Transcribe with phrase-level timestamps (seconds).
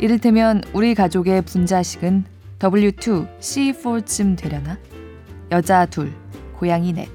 [0.00, 2.24] 이를테면 우리 가족의 분자식은
[2.60, 4.78] W2, C4쯤 되려나?
[5.50, 6.12] 여자 둘,
[6.56, 7.08] 고양이 넷.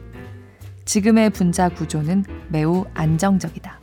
[0.83, 3.79] 지금의 분자 구조는 매우 안정적이다.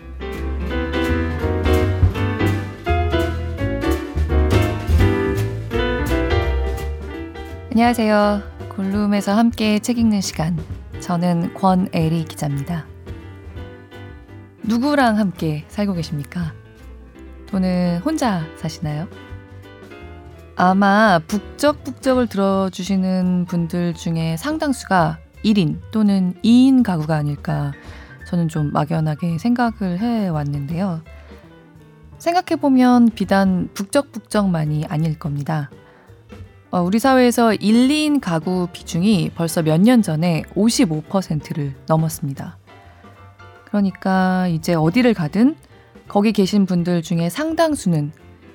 [7.71, 8.43] 안녕하세요.
[8.77, 10.59] 골룸에서 함께 책 읽는 시간.
[11.01, 12.85] 저는 권애리 기자입니다.
[14.63, 16.60] 누구랑 함께 살고 계십니까?
[17.51, 19.09] 또는 혼자 사시나요?
[20.57, 27.73] 아마 북적북적을 들어주시는 분들 중에 상당수가 1인 또는 2인 가구가 아닐까
[28.27, 31.01] 저는 좀 막연하게 생각을 해 왔는데요.
[32.19, 35.71] 생각해보면 비단 북적북적만이 아닐 겁니다.
[36.71, 42.59] 어, 우리 사회에서 1, 2인 가구 비중이 벌써 몇 년 전에 55%를 넘었습니다.
[43.65, 45.57] 그러니까 이제 어디를 가든
[46.11, 48.11] 거기 계신 분들 중에 상당수는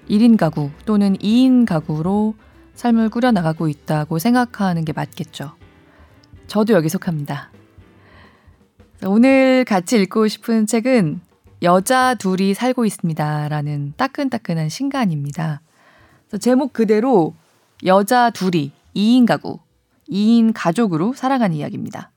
[0.09, 2.36] 1인 가구 또는 2인 가구로
[2.73, 5.53] 삶을 꾸려나가고 있다고 생각하는 게 맞겠죠.
[6.48, 7.52] 저도 여기 속합니다.
[9.06, 11.22] 오늘 같이 읽고 싶은 책은
[11.61, 13.48] 여자 둘이 살고 있습니다.
[13.48, 15.61] 라는 따끈따끈한 신간입니다.
[16.42, 17.36] 제목 그대로
[17.86, 19.59] 여자 둘이 2인 가구,
[20.09, 22.11] 2인 가족으로 살아가는 이야기입니다.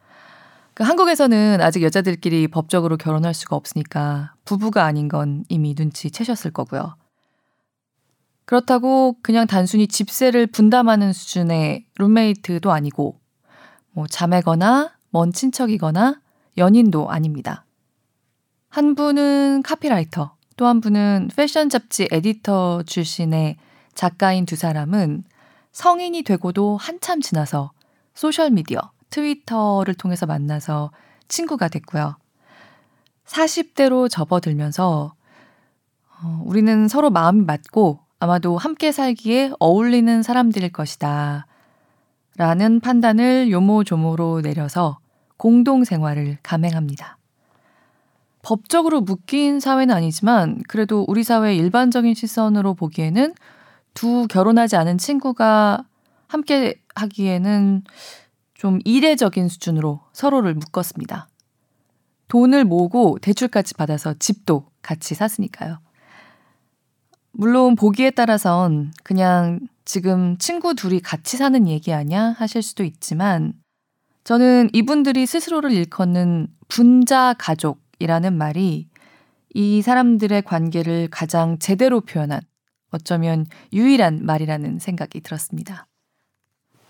[0.78, 6.94] 그 한국에서는 아직 여자들끼리 법적으로 결혼할 수가 없으니까 부부가 아닌 건 이미 눈치채셨을 거고요.
[8.44, 13.18] 그렇다고 그냥 단순히 집세를 분담하는 수준의 룸메이트도 아니고
[13.90, 16.20] 뭐 자매거나 먼 친척이거나
[16.58, 17.64] 연인도 아닙니다.
[18.68, 23.56] 한 분은 카피라이터, 또 한 분은 패션 잡지 에디터 출신의
[23.96, 25.24] 작가인 두 사람은
[25.72, 27.72] 성인이 되고도 한참 지나서
[28.14, 30.90] 소셜미디어, 트위터를 통해서 만나서
[31.28, 32.16] 친구가 됐고요.
[33.26, 35.14] 40대로 접어들면서
[36.20, 41.46] 어, 우리는 서로 마음이 맞고 아마도 함께 살기에 어울리는 사람들일 것이다.
[42.36, 44.98] 라는 판단을 요모조모로 내려서
[45.36, 47.18] 공동 생활을 감행합니다.
[48.42, 53.34] 법적으로 묶인 사회는 아니지만 그래도 우리 사회 일반적인 시선으로 보기에는
[53.94, 55.84] 두 결혼하지 않은 친구가
[56.28, 57.82] 함께 하기에는
[58.58, 61.28] 좀 이례적인 수준으로 서로를 묶었습니다.
[62.26, 65.78] 돈을 모으고 대출까지 받아서 집도 같이 샀으니까요.
[67.30, 73.54] 물론 보기에 따라선 그냥 지금 친구 둘이 같이 사는 얘기 아냐 하실 수도 있지만
[74.24, 78.88] 저는 이분들이 스스로를 일컫는 분자 가족이라는 말이
[79.54, 82.40] 이 사람들의 관계를 가장 제대로 표현한
[82.90, 85.86] 어쩌면 유일한 말이라는 생각이 들었습니다.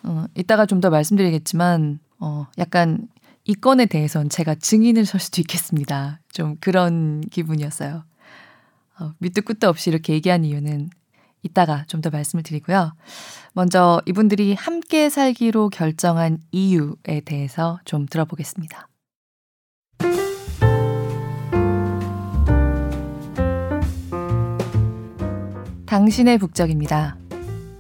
[0.08, 3.08] 어, 이따가 좀 더 말씀드리겠지만, 어, 약간
[3.44, 6.20] 이 건에 대해선 제가 증인을 설 수도 있겠습니다.
[6.32, 8.04] 좀 그런 기분이었어요.
[9.00, 10.90] 어, 밑도 끝도 없이 이렇게 얘기한 이유는
[11.42, 12.92] 이따가 좀 더 말씀을 드리고요.
[13.52, 18.88] 먼저 이분들이 함께 살기로 결정한 이유에 대해서 좀 들어보겠습니다.
[25.86, 27.16] 당신의 북적입니다.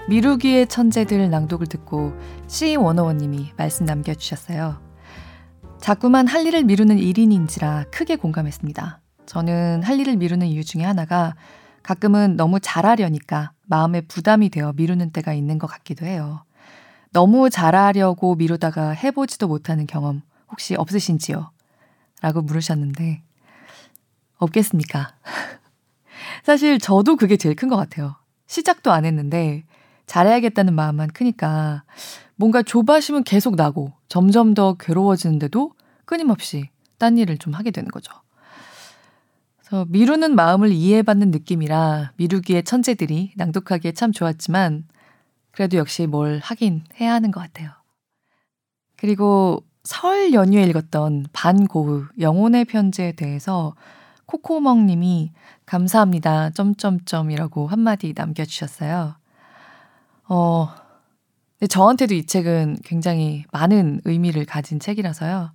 [0.08, 4.80] 미루기의 천재들 낭독을 듣고 C101님이 말씀 남겨주셨어요.
[5.80, 9.00] 자꾸만 할 일을 미루는 1인인지라 크게 공감했습니다.
[9.26, 11.36] 저는 할 일을 미루는 이유 중에 하나가
[11.82, 16.42] 가끔은 너무 잘하려니까 마음에 부담이 되어 미루는 때가 있는 것 같기도 해요.
[17.12, 21.50] 너무 잘하려고 미루다가 해보지도 못하는 경험 혹시 없으신지요?
[22.22, 23.22] 라고 물으셨는데,
[24.38, 25.14] 없겠습니까?
[26.44, 28.16] 사실 저도 그게 제일 큰 것 같아요.
[28.46, 29.64] 시작도 안 했는데
[30.08, 31.84] 잘해야겠다는 마음만 크니까
[32.34, 35.72] 뭔가 조바심은 계속 나고 점점 더 괴로워지는데도
[36.04, 38.12] 끊임없이 딴 일을 좀 하게 되는 거죠.
[39.58, 44.88] 그래서 미루는 마음을 이해받는 느낌이라 미루기의 천재들이 낭독하기에 참 좋았지만
[45.52, 47.70] 그래도 역시 뭘 하긴 해야 하는 것 같아요.
[48.96, 53.74] 그리고 설 연휴에 읽었던 반고흐 영혼의 편지에 대해서
[54.26, 55.32] 코코멍님이
[55.66, 56.50] 감사합니다.
[56.50, 59.16] 점점점이라고 한마디 남겨주셨어요.
[60.28, 60.68] 어,
[61.58, 65.52] 근데 저한테도 이 책은 굉장히 많은 의미를 가진 책이라서요.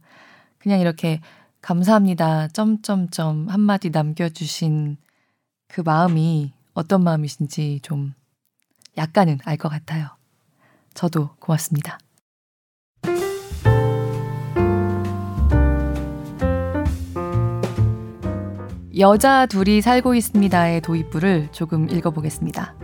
[0.58, 1.22] 그냥 이렇게
[1.62, 2.50] 감사합니다.
[2.50, 4.98] 점점점 한마디 남겨주신
[5.68, 8.14] 그 마음이 어떤 마음이신지 좀
[8.98, 10.10] 약간은 알 것 같아요.
[10.94, 11.98] 저도 고맙습니다.
[18.98, 22.76] 여자 둘이 살고 있습니다의 도입부를 조금 읽어보겠습니다.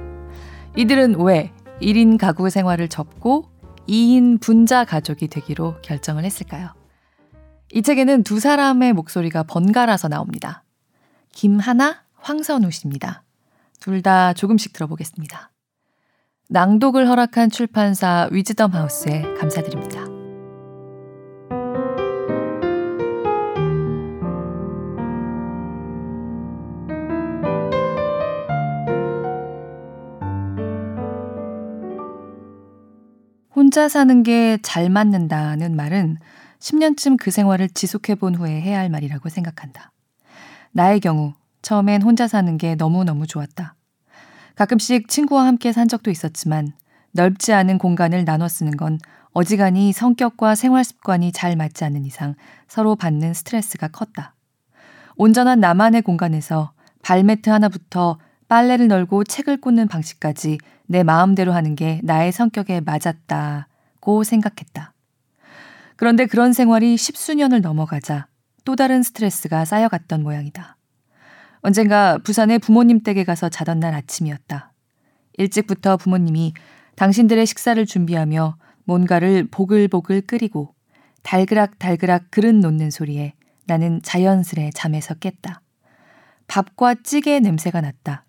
[0.75, 3.49] 이들은 왜 1인 가구 생활을 접고
[3.87, 6.73] 2인 분자 가족이 되기로 결정을 했을까요?
[7.71, 10.63] 이 책에는 두 사람의 목소리가 번갈아서 나옵니다.
[11.31, 13.23] 김하나, 황선우 씨입니다.
[13.79, 15.51] 둘 다 조금씩 들어보겠습니다.
[16.49, 20.08] 낭독을 허락한 출판사 위즈덤 하우스에 감사드립니다.
[33.69, 36.17] 혼자 사는 게 잘 맞는다는 말은
[36.57, 39.91] 10년쯤 그 생활을 지속해 본 후에 해야 할 말이라고 생각한다.
[40.71, 43.75] 나의 경우 처음엔 혼자 사는 게 너무너무 좋았다.
[44.55, 46.73] 가끔씩 친구와 함께 산 적도 있었지만
[47.11, 48.97] 넓지 않은 공간을 나눠 쓰는 건
[49.33, 52.33] 어지간히 성격과 생활 습관이 잘 맞지 않는 이상
[52.67, 54.33] 서로 받는 스트레스가 컸다.
[55.15, 56.71] 온전한 나만의 공간에서
[57.03, 58.17] 발매트 하나부터
[58.49, 60.57] 빨래를 널고 책을 꽂는 방식까지
[60.87, 64.93] 내 마음대로 하는 게 나의 성격에 맞았다고 생각했다.
[65.95, 68.27] 그런데 그런 생활이 십수년을 넘어가자
[68.65, 70.77] 또 다른 스트레스가 쌓여갔던 모양이다.
[71.61, 74.71] 언젠가 부산에 부모님 댁에 가서 자던 날 아침이었다.
[75.37, 76.53] 일찍부터 부모님이
[76.95, 80.73] 당신들의 식사를 준비하며 뭔가를 보글보글 끓이고
[81.21, 83.33] 달그락달그락 그릇 놓는 소리에
[83.67, 85.61] 나는 자연스레 잠에서 깼다.
[86.47, 88.25] 밥과 찌개 냄새가 났다.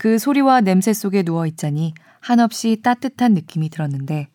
[0.00, 4.28] 그 소리와 냄새 속에 누워 있자니 한없이 따뜻한 느낌이 들었는데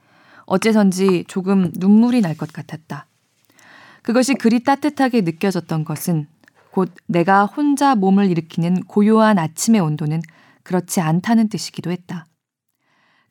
[0.45, 3.07] 어째선지 조금 눈물이 날 것 같았다.
[4.03, 6.27] 그것이 그리 따뜻하게 느껴졌던 것은
[6.69, 10.21] 곧 내가 혼자 몸을 일으키는 고요한 아침의 온도는
[10.62, 12.27] 그렇지 않다는 뜻이기도 했다.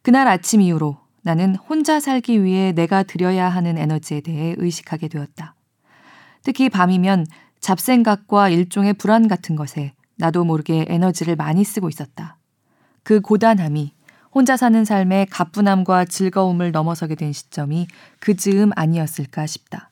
[0.02, 5.54] 그날 아침 이후로 나는 혼자 살기 위해 내가 들여야 하는 에너지에 대해 의식하게 되었다.
[6.42, 7.26] 특히 밤이면
[7.60, 12.38] 잡생각과 일종의 불안 같은 것에 나도 모르게 에너지를 많이 쓰고 있었다.
[13.02, 13.93] 그 고단함이
[14.32, 17.87] 혼자 사는 삶의 가뿐함과 즐거움을 넘어서게 된 시점이
[18.19, 19.90] 그 즈음 아니었을까 싶다.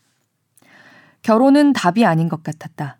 [1.22, 2.98] 결혼은 답이 아닌 것 같았다.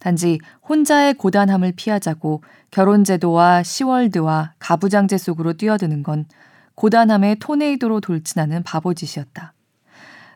[0.00, 6.24] 단지 혼자의 고단함을 피하자고 결혼제도와 시월드와 가부장제 속으로 뛰어드는 건
[6.74, 9.52] 고단함의 토네이도로 돌진하는 바보짓이었다.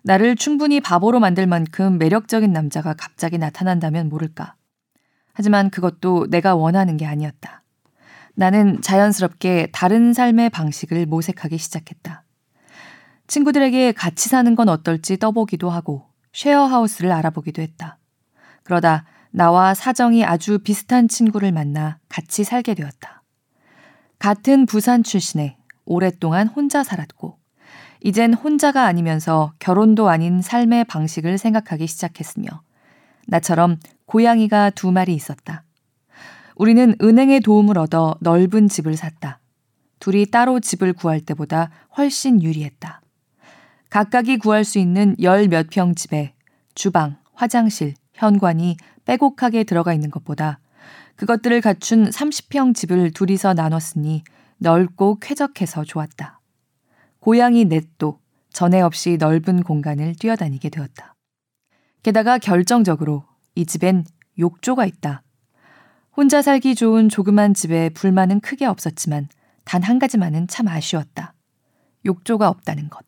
[0.02, 4.54] 나를 충분히 바보로 만들 만큼 매력적인 남자가 갑자기 나타난다면 모를까.
[5.34, 7.62] 하지만 그것도 내가 원하는 게 아니었다.
[8.34, 12.24] 나는 자연스럽게 다른 삶의 방식을 모색하기 시작했다.
[13.26, 17.98] 친구들에게 같이 사는 건 어떨지 떠보기도 하고 쉐어하우스를 알아보기도 했다.
[18.62, 23.22] 그러다 나와 사정이 아주 비슷한 친구를 만나 같이 살게 되었다.
[24.18, 27.36] 같은 부산 출신에 오랫동안 혼자 살았고,
[28.00, 32.46] 이젠 혼자가 아니면서 결혼도 아닌 삶의 방식을 생각하기 시작했으며,
[33.26, 35.64] 나처럼 고양이가 두 마리 있었다.
[36.56, 39.40] 우리는 은행의 도움을 얻어 넓은 집을 샀다.
[39.98, 43.00] 둘이 따로 집을 구할 때보다 훨씬 유리했다.
[43.90, 46.34] 각각이 구할 수 있는 열 몇 평 집에
[46.74, 50.58] 주방, 화장실, 현관이 빼곡하게 들어가 있는 것보다
[51.16, 54.24] 그것들을 갖춘 30평 집을 둘이서 나눴으니
[54.58, 56.40] 넓고 쾌적해서 좋았다.
[57.20, 58.18] 고양이 넷도
[58.52, 61.14] 전에 없이 넓은 공간을 뛰어다니게 되었다.
[62.02, 63.24] 게다가 결정적으로
[63.54, 64.04] 이 집엔
[64.38, 65.22] 욕조가 있다.
[66.16, 69.28] 혼자 살기 좋은 조그만 집에 불만은 크게 없었지만
[69.64, 71.34] 단 한 가지만은 참 아쉬웠다.
[72.04, 73.04] 욕조가 없다는 것.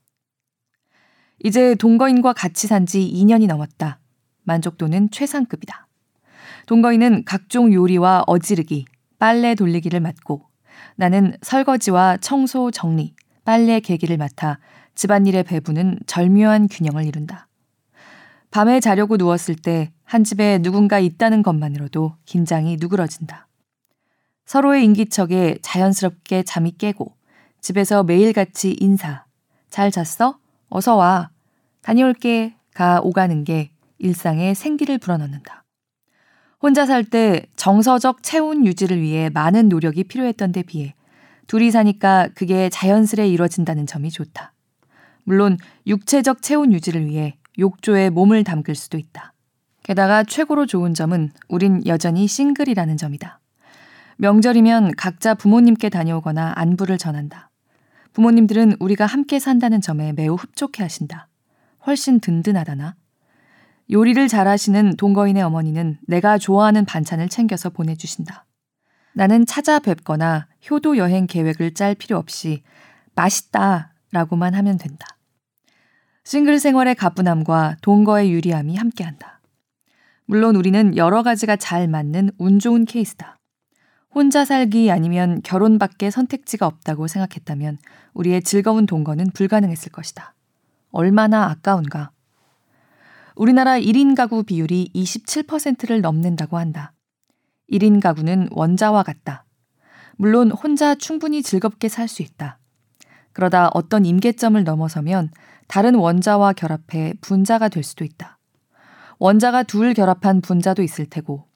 [1.44, 4.00] 이제 동거인과 같이 산 지 2년이 넘었다.
[4.44, 5.87] 만족도는 최상급이다.
[6.66, 8.87] 동거인은 각종 요리와 어지르기,
[9.18, 10.49] 빨래 돌리기를 맡고
[10.97, 14.59] 나는 설거지와 청소 정리, 빨래 개기를 맡아
[14.94, 17.46] 집안일의 배부는 절묘한 균형을 이룬다.
[18.50, 23.49] 밤에 자려고 누웠을 때 한 집에 누군가 있다는 것만으로도 긴장이 누그러진다.
[24.47, 27.17] 서로의 인기척에 자연스럽게 잠이 깨고
[27.61, 29.25] 집에서 매일같이 인사.
[29.69, 30.38] 잘 잤어?
[30.69, 31.31] 어서 와.
[31.83, 32.55] 다녀올게.
[32.73, 35.65] 가 오가는 게 일상에 생기를 불어넣는다.
[36.62, 40.95] 혼자 살 때 정서적 체온 유지를 위해 많은 노력이 필요했던 데 비해
[41.47, 44.53] 둘이 사니까 그게 자연스레 이루어진다는 점이 좋다.
[45.25, 49.32] 물론 육체적 체온 유지를 위해 욕조에 몸을 담글 수도 있다.
[49.82, 53.40] 게다가 최고로 좋은 점은 우린 여전히 싱글이라는 점이다.
[54.18, 57.50] 명절이면 각자 부모님께 다녀오거나 안부를 전한다.
[58.12, 61.28] 부모님들은 우리가 함께 산다는 점에 매우 흡족해 하신다.
[61.86, 62.96] 훨씬 든든하다나?
[63.90, 68.46] 요리를 잘하시는 동거인의 어머니는 내가 좋아하는 반찬을 챙겨서 보내주신다.
[69.12, 72.62] 나는 찾아뵙거나 효도 여행 계획을 짤 필요 없이
[73.14, 75.06] 맛있다 라고만 하면 된다.
[76.26, 79.40] 싱글 생활의 가뿐함과 동거의 유리함이 함께한다.
[80.25, 83.38] 물론 우리는 여러 가지가 잘 맞는 운 좋은 케이스다.
[84.12, 87.78] 혼자 살기 아니면 결혼밖에 선택지가 없다고 생각했다면
[88.14, 90.35] 우리의 즐거운 동거는 불가능했을 것이다.
[90.90, 92.11] 얼마나 아까운가.
[93.37, 96.92] 우리나라 1인 가구 비율이 27%를 넘는다고 한다.
[97.71, 99.45] 1인 가구는 원자와 같다.
[100.16, 102.59] 물론 혼자 충분히 즐겁게 살 수 있다.
[103.33, 105.30] 그러다 어떤 임계점을 넘어서면
[105.66, 108.38] 다른 원자와 결합해 분자가 될 수도 있다.
[109.18, 111.46] 원자가 둘 결합한 분자도 있을 테고,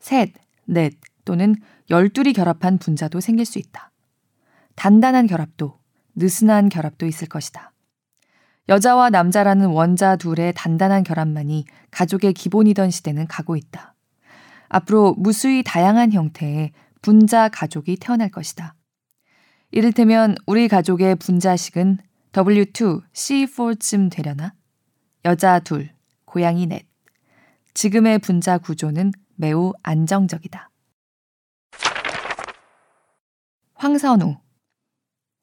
[0.00, 0.32] 셋,
[0.64, 1.56] 넷 또는
[1.90, 3.90] 열둘이 결합한 분자도 생길 수 있다.
[4.74, 5.78] 단단한 결합도,
[6.14, 7.72] 느슨한 결합도 있을 것이다.
[8.68, 13.94] 여자와 남자라는 원자 둘의 단단한 결합만이 가족의 기본이던 시대는 가고 있다.
[14.68, 18.74] 앞으로 무수히 다양한 형태의 분자 가족이 태어날 것이다.
[19.72, 21.98] 이를테면 우리 가족의 분자식은
[22.32, 24.54] W2, C4쯤 되려나?
[25.26, 25.90] 여자 둘,
[26.24, 26.86] 고양이 넷.
[27.74, 30.70] 지금의 분자 구조는 매우 안정적이다.
[33.74, 34.36] 황선우.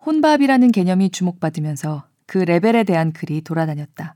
[0.06, 4.16] 혼밥이라는 개념이 주목받으면서 그 레벨에 대한 글이 돌아다녔다.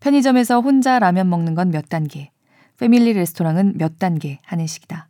[0.00, 2.32] 편의점에서 혼자 라면 먹는 건 몇 단계,
[2.78, 5.08] 패밀리 레스토랑은 몇 단계 하는 식이다.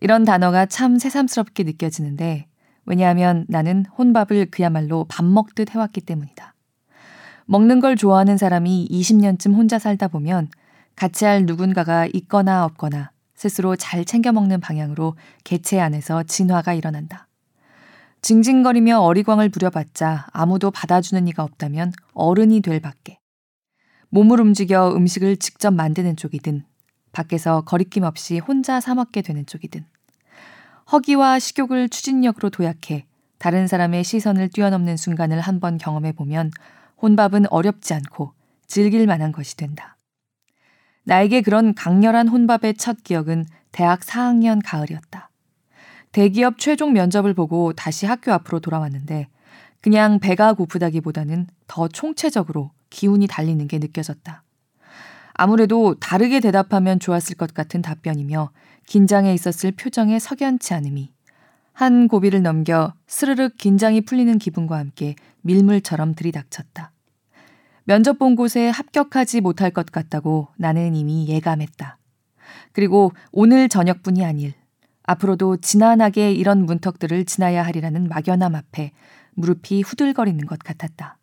[0.00, 2.46] 이런 단어가 참 새삼스럽게 느껴지는데
[2.86, 6.54] 왜냐하면 나는 혼밥을 그야말로 밥 먹듯 해왔기 때문이다.
[7.46, 10.48] 먹는 걸 좋아하는 사람이 20년쯤 혼자 살다 보면
[10.96, 17.26] 같이 할 누군가가 있거나 없거나 스스로 잘 챙겨 먹는 방향으로 개체 안에서 진화가 일어난다.
[18.22, 23.18] 징징거리며 어리광을 부려봤자 아무도 받아주는 이가 없다면 어른이 될 밖에.
[24.08, 26.64] 몸을 움직여 음식을 직접 만드는 쪽이든
[27.12, 29.84] 밖에서 거리낌 없이 혼자 사 먹게 되는 쪽이든
[30.94, 33.04] 허기와 식욕을 추진력으로 도약해
[33.38, 36.52] 다른 사람의 시선을 뛰어넘는 순간을 한번 경험해 보면
[37.02, 38.32] 혼밥은 어렵지 않고
[38.68, 39.96] 즐길 만한 것이 된다.
[41.02, 45.30] 나에게 그런 강렬한 혼밥의 첫 기억은 대학 4학년 가을이었다.
[46.12, 49.26] 대기업 최종 면접을 보고 다시 학교 앞으로 돌아왔는데
[49.80, 54.43] 그냥 배가 고프다기보다는 더 총체적으로 기운이 달리는 게 느껴졌다.
[55.34, 58.50] 아무래도 다르게 대답하면 좋았을 것 같은 답변이며
[58.86, 61.12] 긴장해 있었을 표정의 석연치 않음이
[61.72, 66.92] 한 고비를 넘겨 스르륵 긴장이 풀리는 기분과 함께 밀물처럼 들이닥쳤다.
[67.84, 71.98] 면접 본 곳에 합격하지 못할 것 같다고 나는 이미 예감했다.
[72.72, 74.54] 그리고 오늘 저녁뿐이 아닐
[75.02, 78.92] 앞으로도 지난하게 이런 문턱들을 지나야 하리라는 막연함 앞에
[79.34, 81.18] 무릎이 후들거리는 것 같았다.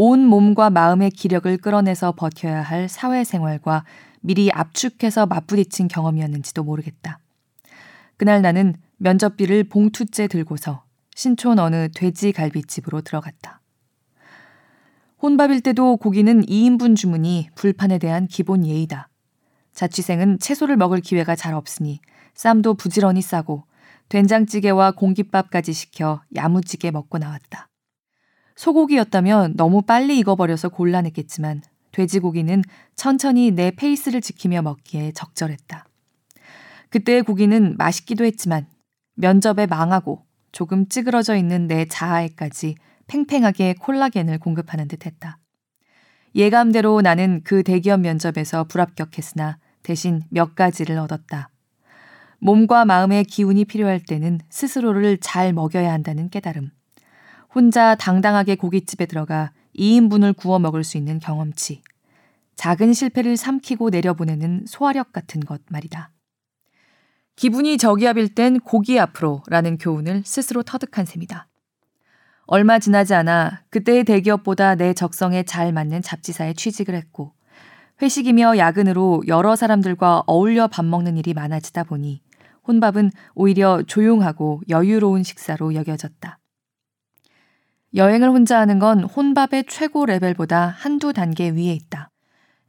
[0.00, 3.84] 온 몸과 마음의 기력을 끌어내서 버텨야 할 사회생활과
[4.20, 7.18] 미리 압축해서 맞부딪힌 경험이었는지도 모르겠다.
[8.16, 10.84] 그날 나는 면접비를 봉투째 들고서
[11.16, 13.60] 신촌 어느 돼지 갈비집으로 들어갔다.
[15.20, 19.08] 혼밥일 때도 고기는 2인분 주문이 불판에 대한 기본 예의다.
[19.72, 21.98] 자취생은 채소를 먹을 기회가 잘 없으니
[22.34, 23.64] 쌈도 부지런히 싸고
[24.10, 27.68] 된장찌개와 공깃밥까지 시켜 야무지게 먹고 나왔다.
[28.58, 31.62] 소고기였다면 너무 빨리 익어버려서 곤란했겠지만
[31.92, 32.64] 돼지고기는
[32.96, 35.86] 천천히 내 페이스를 지키며 먹기에 적절했다.
[36.90, 38.66] 그때의 고기는 맛있기도 했지만
[39.14, 42.74] 면접에 망하고 조금 찌그러져 있는 내 자아에까지
[43.06, 45.38] 팽팽하게 콜라겐을 공급하는 듯 했다.
[46.34, 51.50] 예감대로 나는 그 대기업 면접에서 불합격했으나 대신 몇 가지를 얻었다.
[52.40, 56.70] 몸과 마음의 기운이 필요할 때는 스스로를 잘 먹여야 한다는 깨달음.
[57.54, 61.82] 혼자 당당하게 고깃집에 들어가 2인분을 구워 먹을 수 있는 경험치.
[62.56, 66.10] 작은 실패를 삼키고 내려보내는 소화력 같은 것 말이다.
[67.36, 71.46] 기분이 저기압일 땐 고기 앞으로 라는 교훈을 스스로 터득한 셈이다.
[72.46, 77.34] 얼마 지나지 않아 그때의 대기업보다 내 적성에 잘 맞는 잡지사에 취직을 했고
[78.02, 82.22] 회식이며 야근으로 여러 사람들과 어울려 밥 먹는 일이 많아지다 보니
[82.66, 86.38] 혼밥은 오히려 조용하고 여유로운 식사로 여겨졌다.
[87.94, 92.10] 여행을 혼자 하는 건 혼밥의 최고 레벨보다 한두 단계 위에 있다.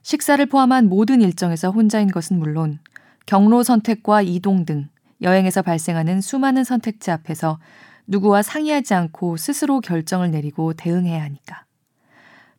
[0.01, 2.79] 식사를 포함한 모든 일정에서 혼자인 것은 물론
[3.25, 4.87] 경로 선택과 이동 등
[5.21, 7.59] 여행에서 발생하는 수많은 선택지 앞에서
[8.07, 11.65] 누구와 상의하지 않고 스스로 결정을 내리고 대응해야 하니까.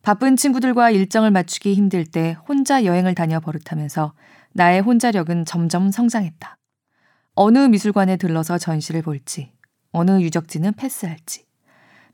[0.03, 4.13] 바쁜 친구들과 일정을 맞추기 힘들 때 혼자 여행을 다녀 버릇하면서
[4.53, 6.57] 나의 혼자력은 점점 성장했다.
[7.35, 9.53] 어느 미술관에 들러서 전시를 볼지,
[9.93, 11.47] 어느 유적지는 패스할지,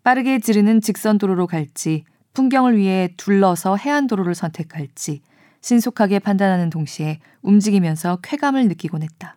[0.07, 5.21] 빠르게 지르는 직선 도로로 갈지, 풍경을 위해 둘러서 해안 도로를 선택할지,
[5.63, 9.37] 신속하게 판단하는 동시에 움직이면서 쾌감을 느끼곤 했다.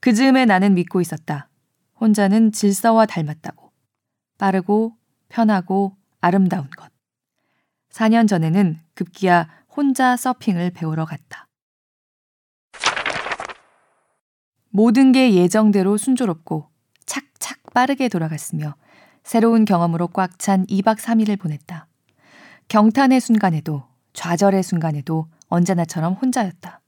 [0.00, 1.48] 그 즈음에 나는 믿고 있었다.
[2.00, 3.70] 혼자는 질서와 닮았다고.
[4.38, 4.96] 빠르고
[5.28, 6.90] 편하고 아름다운 것.
[7.92, 11.46] 4년 전에는 급기야 혼자 서핑을 배우러 갔다.
[14.70, 16.70] 모든 게 예정대로 순조롭고
[17.04, 18.74] 착착 빠르게 돌아갔으며
[19.26, 21.88] 새로운 경험으로 꽉 찬 2박 3일을 보냈다.
[22.68, 26.80] 경탄의 순간에도 좌절의 순간에도 언제나처럼 혼자였다.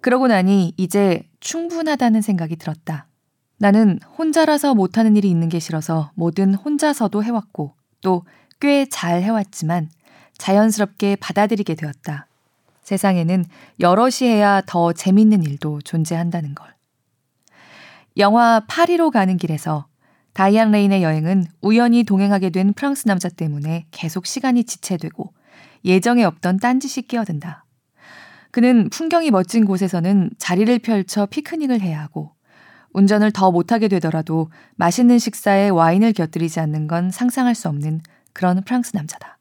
[0.00, 3.06] 그러고 나니 이제 충분하다는 생각이 들었다.
[3.58, 8.24] 나는 혼자라서 못하는 일이 있는 게 싫어서 뭐든 혼자서도 해왔고 또
[8.58, 9.90] 꽤 잘 해왔지만
[10.38, 12.28] 자연스럽게 받아들이게 되었다.
[12.82, 13.44] 세상에는
[13.78, 16.74] 여럿이 해야 더 재밌는 일도 존재한다는 걸.
[18.16, 19.86] 영화 파리로 가는 길에서
[20.34, 25.32] 다이안 레인의 여행은 우연히 동행하게 된 프랑스 남자 때문에 계속 시간이 지체되고
[25.84, 27.64] 예정에 없던 딴짓이 끼어든다.
[28.50, 32.32] 그는 풍경이 멋진 곳에서는 자리를 펼쳐 피크닉을 해야 하고
[32.92, 38.00] 운전을 더 못하게 되더라도 맛있는 식사에 와인을 곁들이지 않는 건 상상할 수 없는
[38.32, 39.38] 그런 프랑스 남자다.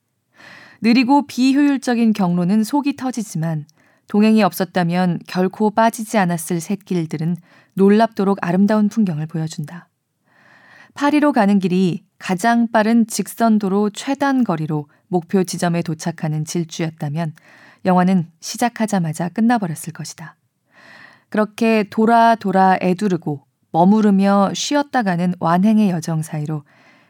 [0.82, 3.66] 느리고 비효율적인 경로는 속이 터지지만
[4.08, 7.38] 동행이 없었다면 결코 빠지지 않았을 샛길들은
[7.76, 9.91] 놀랍도록 아름다운 풍경을 보여준다.
[10.94, 17.34] 파리로 가는 길이 가장 빠른 직선도로 최단 거리로 목표 지점에 도착하는 질주였다면
[17.86, 20.36] 영화는 시작하자마자 끝나버렸을 것이다.
[21.30, 26.64] 그렇게 돌아 돌아 애두르고 머무르며 쉬었다 가는 완행의 여정 사이로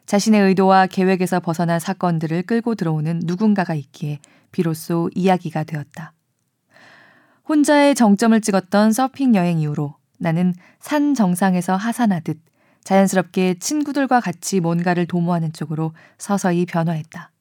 [0.05, 4.19] 자신의 의도와 계획에서 벗어난 사건들을 끌고 들어오는 누군가가 있기에
[4.51, 6.13] 비로소 이야기가 되었다.
[7.47, 12.37] 혼자의 정점을 찍었던 서핑 여행 이후로 나는 산 정상에서 하산하듯
[12.83, 17.31] 자연스럽게 친구들과 같이 뭔가를 도모하는 쪽으로 서서히 변화했다.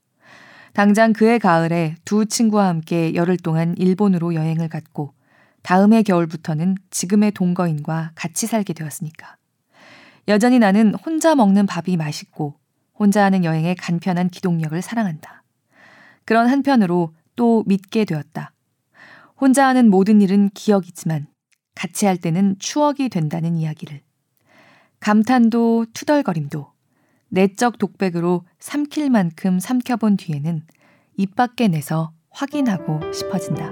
[0.72, 5.14] 당장 그해 가을에 두 친구와 함께 열흘 동안 일본으로 여행을 갔고
[5.62, 9.36] 다음해 겨울부터는 지금의 동거인과 같이 살게 되었으니까.
[10.28, 12.54] 여전히 나는 혼자 먹는 밥이 맛있고
[12.94, 15.42] 혼자 하는 여행의 간편한 기동력을 사랑한다.
[16.24, 18.52] 그런 한편으로 또 믿게 되었다.
[19.40, 21.26] 혼자 하는 모든 일은 기억이지만
[21.74, 24.02] 같이 할 때는 추억이 된다는 이야기를.
[25.00, 26.72] 감탄도 투덜거림도
[27.30, 30.62] 내적 독백으로 삼킬 만큼 삼켜본 뒤에는
[31.16, 33.70] 입 밖에 내서 확인하고 싶어진다.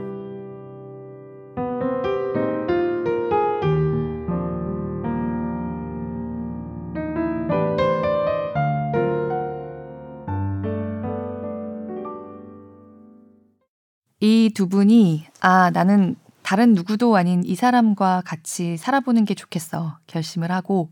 [14.20, 19.98] 이 두 분이, 아, 나는 다른 누구도 아닌 이 사람과 같이 살아보는 게 좋겠어.
[20.07, 20.90] 결심을 하고,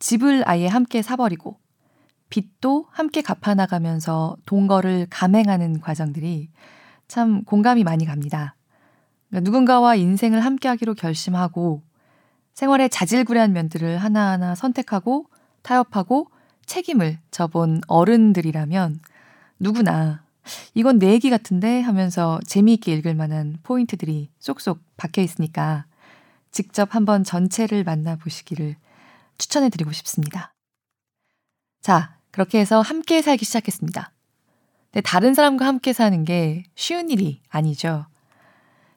[0.00, 1.58] 집을 아예 함께 사버리고,
[2.28, 6.48] 빚도 함께 갚아나가면서 동거를 감행하는 과정들이
[7.06, 8.56] 참 공감이 많이 갑니다.
[9.28, 11.82] 그러니까 누군가와 인생을 함께 하기로 결심하고,
[12.54, 15.26] 생활의 자질구레한 면들을 하나하나 선택하고,
[15.62, 16.28] 타협하고,
[16.66, 19.00] 책임을 져본 어른들이라면
[19.58, 20.22] 누구나
[20.74, 25.84] 이건 내 얘기 같은데 하면서 재미있게 읽을 만한 포인트들이 쏙쏙 박혀 있으니까
[26.52, 28.76] 직접 한번 전체를 만나보시기를
[29.40, 30.54] 추천해 드리고 싶습니다.
[31.80, 34.12] 자, 그렇게 해서 함께 살기 시작했습니다.
[34.92, 38.06] 근데 다른 사람과 함께 사는 게 쉬운 일이 아니죠.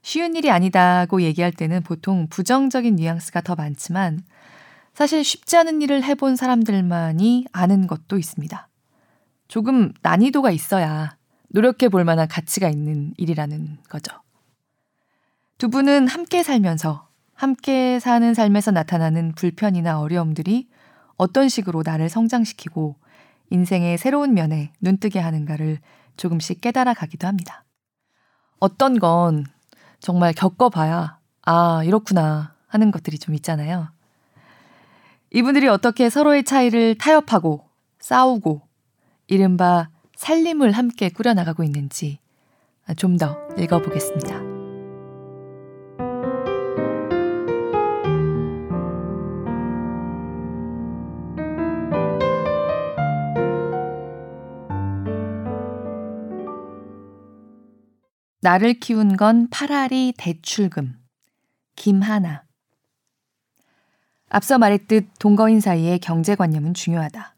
[0.02, 4.22] 쉬운 일이 아니다고 얘기할 때는 보통 부정적인 뉘앙스가 더 많지만
[4.94, 8.68] 사실 쉽지 않은 일을 해본 사람들만이 아는 것도 있습니다.
[9.48, 14.14] 조금 난이도가 있어야 노력해 볼 만한 가치가 있는 일이라는 거죠.
[15.58, 20.70] 두 분은 함께 살면서 함께 사는 삶에서 나타나는 불편이나 어려움들이
[21.18, 22.96] 어떤 식으로 나를 성장시키고
[23.50, 25.80] 인생의 새로운 면에 눈뜨게 하는가를
[26.18, 27.66] 조금씩 깨달아 가기도 합니다.
[28.60, 29.46] 어떤 건
[30.00, 33.90] 정말 겪어봐야, 아, 이렇구나 하는 것들이 좀 있잖아요.
[35.32, 37.68] 이분들이 어떻게 서로의 차이를 타협하고
[38.00, 38.62] 싸우고
[39.28, 42.20] 이른바 살림을 함께 꾸려나가고 있는지
[42.98, 44.53] 좀 더 읽어보겠습니다.
[58.44, 60.98] 나를 키운 건 파라리 대출금.
[61.78, 62.44] 김하나.
[64.28, 67.36] 앞서 말했듯 동거인 사이의 경제관념은 중요하다.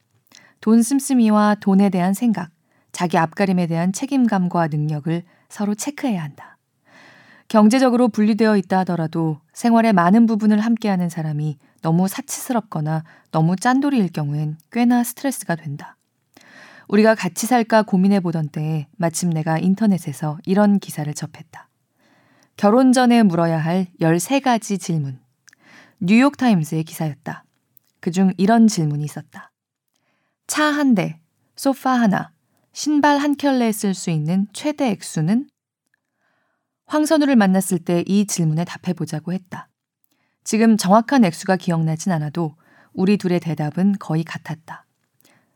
[0.61, 2.49] 돈 씀씀이와 돈에 대한 생각,
[2.91, 6.57] 자기 앞가림에 대한 책임감과 능력을 서로 체크해야 한다.
[7.49, 15.03] 경제적으로 분리되어 있다 하더라도 생활의 많은 부분을 함께하는 사람이 너무 사치스럽거나 너무 짠돌이일 경우엔 꽤나
[15.03, 15.97] 스트레스가 된다.
[16.87, 21.69] 우리가 같이 살까 고민해 보던 때에 마침 내가 인터넷에서 이런 기사를 접했다.
[22.57, 25.19] 결혼 전에 물어야 할 13가지 질문.
[25.99, 27.43] 뉴욕타임스의 기사였다.
[27.99, 29.51] 그중 이런 질문이 있었다.
[30.47, 31.19] 차 한 대,
[31.55, 32.31] 소파 하나,
[32.71, 35.49] 신발 한 켤레에 쓸 수 있는 최대 액수는?
[36.85, 39.69] 황선우를 만났을 때 이 질문에 답해보자고 했다.
[40.43, 42.55] 지금 정확한 액수가 기억나진 않아도
[42.93, 44.84] 우리 둘의 대답은 거의 같았다.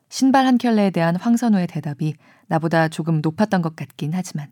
[0.10, 2.15] 신발 한 켤레에 대한 황선우의 대답이
[2.48, 4.52] 나보다 조금 높았던 것 같긴 하지만.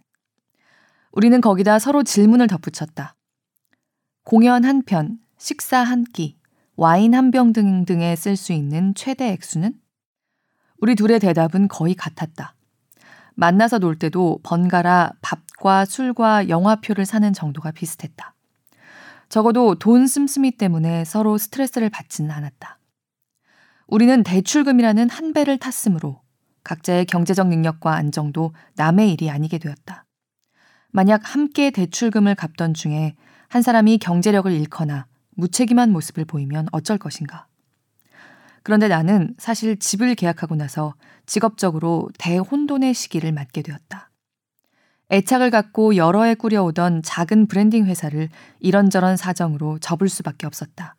[1.12, 3.16] 우리는 거기다 서로 질문을 덧붙였다.
[4.24, 6.38] 공연 한 편, 식사 한 끼,
[6.76, 9.74] 와인 한 병 등등에 쓸 수 있는 최대 액수는?
[10.80, 12.54] 우리 둘의 대답은 거의 같았다.
[13.34, 18.36] 만나서 놀 때도 번갈아 밥과 술과 영화표를 사는 정도가 비슷했다.
[19.30, 22.77] 적어도 돈 씀씀이 때문에 서로 스트레스를 받지는 않았다.
[23.88, 26.22] 우리는 대출금이라는 한 배를 탔으므로
[26.64, 30.06] 각자의 경제적 능력과 안정도 남의 일이 아니게 되었다.
[30.92, 33.16] 만약 함께 대출금을 갚던 중에
[33.48, 37.48] 한 사람이 경제력을 잃거나 무책임한 모습을 보이면 어쩔 것인가.
[38.64, 40.96] 그런데 나는 사실 집을 계약하고 나서
[41.26, 44.12] 직업적으로 대혼돈의 시기를 맞게 되었다.
[45.10, 48.28] 애착을 갖고 여러 해 꾸려오던 작은 브랜딩 회사를
[48.60, 50.98] 이런저런 사정으로 접을 수밖에 없었다.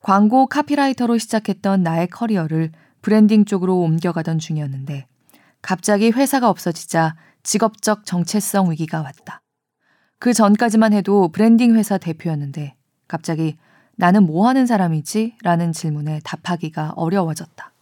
[0.00, 2.70] 광고 카피라이터로 시작했던 나의 커리어를
[3.02, 5.06] 브랜딩 쪽으로 옮겨가던 중이었는데
[5.62, 9.40] 갑자기 회사가 없어지자 직업적 정체성 위기가 왔다.
[10.18, 12.74] 그 전까지만 해도 브랜딩 회사 대표였는데
[13.06, 13.56] 갑자기
[13.96, 15.36] 나는 뭐 하는 사람이지?
[15.42, 17.72] 라는 질문에 답하기가 어려워졌다.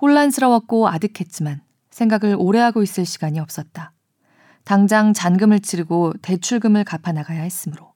[0.00, 3.92] 혼란스러웠고 아득했지만 생각을 오래 하고 있을 시간이 없었다.
[4.64, 7.94] 당장 잔금을 치르고 대출금을 갚아 나가야 했으므로.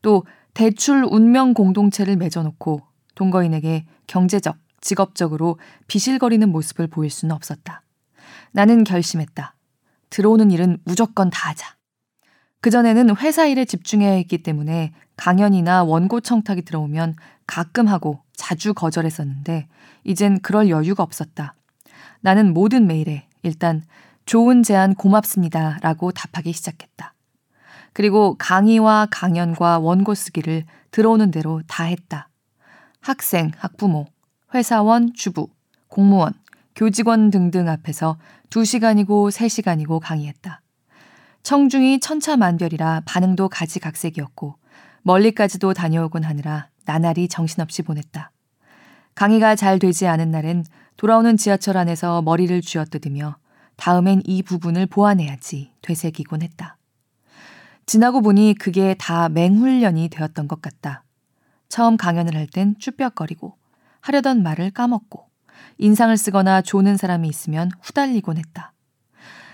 [0.00, 0.24] 또
[0.58, 2.80] 대출 운명 공동체를 맺어놓고
[3.14, 7.84] 동거인에게 경제적, 직업적으로 비실거리는 모습을 보일 수는 없었다.
[8.50, 9.54] 나는 결심했다.
[10.10, 11.76] 들어오는 일은 무조건 다 하자.
[12.60, 17.14] 그전에는 회사 일에 집중해야 했기 때문에 강연이나 원고 청탁이 들어오면
[17.46, 19.68] 가끔 하고 자주 거절했었는데
[20.02, 21.54] 이젠 그럴 여유가 없었다.
[22.20, 23.84] 나는 모든 메일에 일단
[24.26, 27.14] 좋은 제안 고맙습니다 라고 답하기 시작했다.
[27.98, 32.28] 그리고 강의와 강연과 원고 쓰기를 들어오는 대로 다 했다.
[33.00, 34.06] 학생, 학부모,
[34.54, 35.48] 회사원, 주부,
[35.88, 36.32] 공무원,
[36.76, 38.16] 교직원 등등 앞에서
[38.50, 40.62] 2시간이고 3시간이고 강의했다.
[41.42, 44.54] 청중이 천차만별이라 반응도 가지각색이었고
[45.02, 48.30] 멀리까지도 다녀오곤 하느라 나날이 정신없이 보냈다.
[49.16, 50.64] 강의가 잘 되지 않은 날엔
[50.96, 53.38] 돌아오는 지하철 안에서 머리를 쥐어뜯으며
[53.74, 56.77] 다음엔 이 부분을 보완해야지 되새기곤 했다.
[57.88, 61.04] 지나고 보니 그게 다 맹훈련이 되었던 것 같다.
[61.70, 63.56] 처음 강연을 할 땐 쭈뼛거리고
[64.02, 65.26] 하려던 말을 까먹고
[65.78, 68.74] 인상을 쓰거나 조는 사람이 있으면 후달리곤 했다.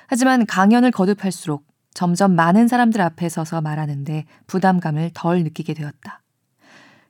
[0.09, 6.21] 하지만 강연을 거듭할수록 점점 많은 사람들 앞에 서서 말하는데 부담감을 덜 느끼게 되었다.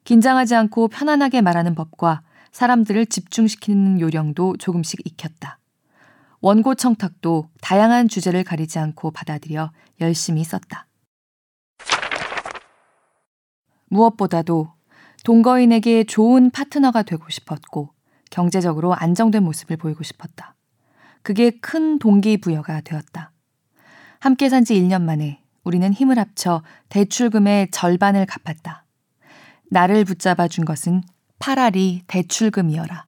[0.05, 2.21] 긴장하지 않고 편안하게 말하는 법과
[2.53, 5.59] 사람들을 집중시키는 요령도 조금씩 익혔다.
[6.43, 10.87] 원고 청탁도 다양한 주제를 가리지 않고 받아들여 열심히 썼다.
[13.87, 14.73] 무엇보다도
[15.25, 17.90] 동거인에게 좋은 파트너가 되고 싶었고
[18.31, 20.57] 경제적으로 안정된 모습을 보이고 싶었다.
[21.23, 23.33] 그게 큰 동기부여가 되었다.
[24.20, 28.85] 함께 산 지 1년 만에 우리는 힘을 합쳐 대출금의 절반을 갚았다.
[29.70, 31.03] 나를 붙잡아 준 것은
[31.38, 33.07] 팔할이 대출금이어라.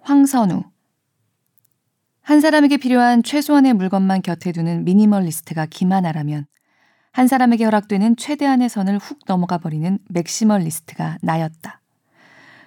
[0.00, 0.71] 황선우
[2.22, 6.46] 한 사람에게 필요한 최소한의 물건만 곁에 두는 미니멀리스트가 김하나라면
[7.12, 11.80] 한 사람에게 허락되는 최대한의 선을 훅 넘어가 버리는 맥시멀리스트가 나였다.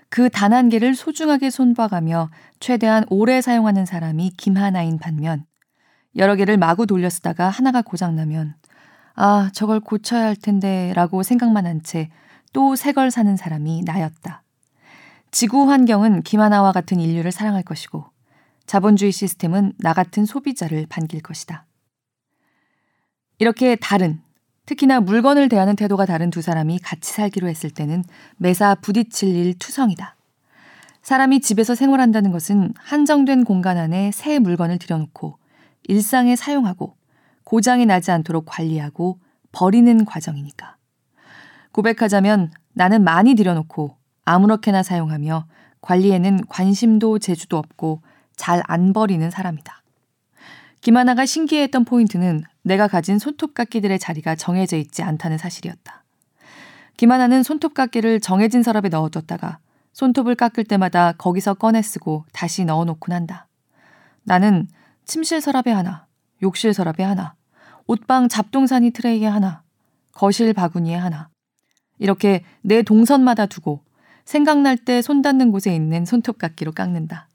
[0.10, 5.46] 그 단 한 개를 소중하게 손봐가며 최대한 오래 사용하는 사람이 김하나인 반면
[6.16, 8.56] 여러 개를 마구 돌려 쓰다가 하나가 고장나면
[9.16, 12.10] 아, 저걸 고쳐야 할 텐데 라고 생각만 한 채
[12.54, 14.44] 또 새 걸 사는 사람이 나였다.
[15.32, 18.06] 지구 환경은 김하나와 같은 인류를 사랑할 것이고
[18.66, 21.66] 자본주의 시스템은 나 같은 소비자를 반길 것이다.
[23.38, 24.22] 이렇게 다른,
[24.66, 28.04] 특히나 물건을 대하는 태도가 다른 두 사람이 같이 살기로 했을 때는
[28.38, 30.16] 매사 부딪힐 일 투성이다.
[31.02, 35.38] 사람이 집에서 생활한다는 것은 한정된 공간 안에 새 물건을 들여놓고
[35.84, 36.96] 일상에 사용하고
[37.44, 39.20] 고장이 나지 않도록 관리하고
[39.52, 40.78] 버리는 과정이니까.
[41.74, 45.46] 고백하자면 나는 많이 들여놓고 아무렇게나 사용하며
[45.82, 48.02] 관리에는 관심도 재주도 없고
[48.36, 49.82] 잘 안 버리는 사람이다.
[50.82, 56.04] 김하나가 신기해했던 포인트는 내가 가진 손톱깎이들의 자리가 정해져 있지 않다는 사실이었다.
[56.98, 59.60] 김하나는 손톱깎이를 정해진 서랍에 넣어뒀다가
[59.94, 63.48] 손톱을 깎을 때마다 거기서 꺼내 쓰고 다시 넣어놓곤 한다.
[64.24, 64.68] 나는
[65.06, 66.06] 침실 서랍에 하나,
[66.44, 67.36] 욕실 서랍에 하나,
[67.88, 69.64] 옷방 잡동사니 트레이에 하나,
[70.14, 71.30] 거실 바구니에 하나.
[72.00, 73.82] 이렇게 내 동선마다 두고
[74.26, 77.30] 생각날 때 손 닿는 곳에 있는 손톱깎이로 깎는다.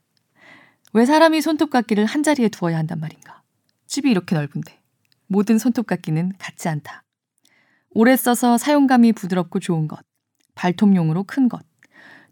[0.93, 3.41] 왜 사람이 손톱깎이를 한 자리에 두어야 한단 말인가?
[3.87, 4.79] 집이 이렇게 넓은데
[5.27, 7.03] 모든 손톱깎이는 같지 않다.
[7.91, 9.99] 오래 써서 사용감이 부드럽고 좋은 것,
[10.55, 11.61] 발톱용으로 큰 것,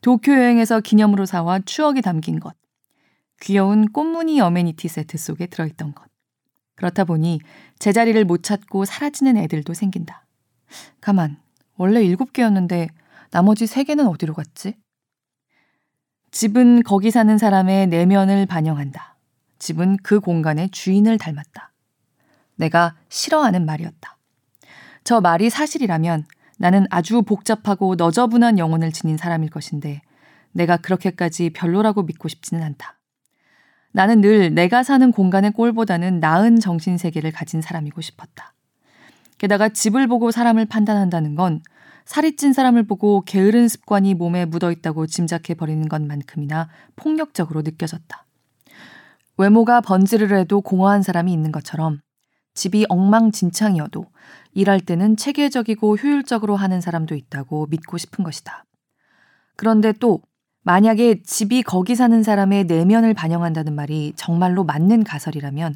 [0.02, 2.56] 도쿄 여행에서 기념으로 사와 추억이 담긴 것,
[3.42, 6.06] 귀여운 꽃무늬 어메니티 세트 속에 들어있던 것.
[6.76, 7.40] 그렇다 보니
[7.80, 10.26] 제자리를 못 찾고 사라지는 애들도 생긴다.
[11.02, 11.38] 가만,
[11.76, 12.90] 원래 일곱 개였는데
[13.32, 14.76] 나머지 세 개는 어디로 갔지?
[16.32, 19.16] 집은 거기 사는 사람의 내면을 반영한다.
[19.58, 21.72] 집은 그 공간의 주인을 닮았다.
[22.56, 24.18] 내가 싫어하는 말이었다.
[25.04, 26.26] 저 말이 사실이라면
[26.58, 30.02] 나는 아주 복잡하고 너저분한 영혼을 지닌 사람일 것인데
[30.52, 33.00] 내가 그렇게까지 별로라고 믿고 싶지는 않다.
[33.92, 38.54] 나는 늘 내가 사는 공간의 꼴보다는 나은 정신 세계를 가진 사람이고 싶었다.
[39.38, 41.62] 게다가 집을 보고 사람을 판단한다는 건
[42.06, 48.26] 살이 찐 사람을 보고 게으른 습관이 몸에 묻어 있다고 짐작해 버리는 것만큼이나 폭력적으로 느껴졌다.
[49.38, 52.02] 외모가 번지르르 해도 공허한 사람이 있는 것처럼
[52.56, 54.06] 집이 엉망진창이어도
[54.54, 58.66] 일할 때는 체계적이고 효율적으로 하는 사람도 있다고 믿고 싶은 것이다.
[59.56, 60.22] 그런데 또
[60.64, 65.76] 만약에 집이 거기 사는 사람의 내면을 반영한다는 말이 정말로 맞는 가설이라면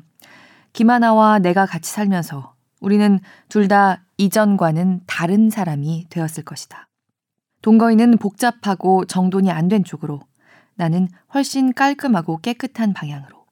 [0.74, 6.88] 김하나와 내가 같이 살면서 우리는 둘 다 이전과는 다른 사람이 되었을 것이다.
[7.62, 10.22] 동거인은 복잡하고 정돈이 안 된 쪽으로
[10.76, 13.46] 나는 훨씬 깔끔하고 깨끗한 방향으로.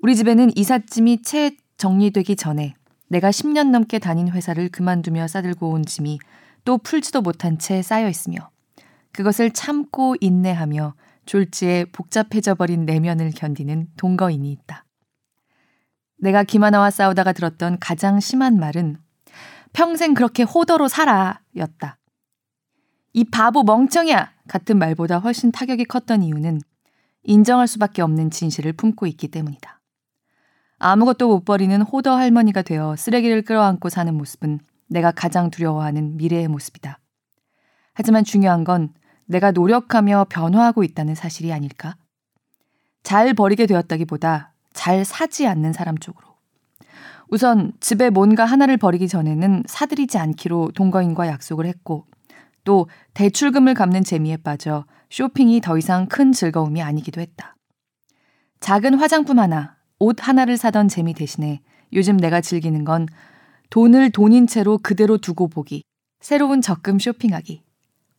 [0.00, 2.74] 우리 집에는 이삿짐이 채 정리되기 전에
[3.08, 6.18] 내가 10년 넘게 다닌 회사를 그만두며 싸들고 온 짐이
[6.64, 8.50] 또 풀지도 못한 채 쌓여 있으며
[9.12, 14.84] 그것을 참고 인내하며 졸지에 복잡해져 버린 내면을 견디는 동거인이 있다.
[16.18, 18.98] 내가 김하나와 싸우다가 들었던 가장 심한 말은
[19.72, 21.98] 평생 그렇게 호더로 살아 였다.
[23.12, 24.32] 이 바보 멍청이야!
[24.48, 26.60] 같은 말보다 훨씬 타격이 컸던 이유는
[27.22, 29.80] 인정할 수밖에 없는 진실을 품고 있기 때문이다.
[30.78, 36.98] 아무것도 못 버리는 호더 할머니가 되어 쓰레기를 끌어안고 사는 모습은 내가 가장 두려워하는 미래의 모습이다.
[37.92, 38.92] 하지만 중요한 건
[39.26, 41.96] 내가 노력하며 변화하고 있다는 사실이 아닐까?
[43.02, 46.29] 잘 버리게 되었다기보다 잘 사지 않는 사람 쪽으로.
[47.30, 52.06] 우선 집에 뭔가 하나를 버리기 전에는 사들이지 않기로 동거인과 약속을 했고
[52.64, 57.56] 또 대출금을 갚는 재미에 빠져 쇼핑이 더 이상 큰 즐거움이 아니기도 했다.
[58.58, 61.60] 작은 화장품 하나, 옷 하나를 사던 재미 대신에
[61.92, 63.06] 요즘 내가 즐기는 건
[63.70, 65.82] 돈을 돈인 채로 그대로 두고 보기,
[66.20, 67.62] 새로운 적금 쇼핑하기,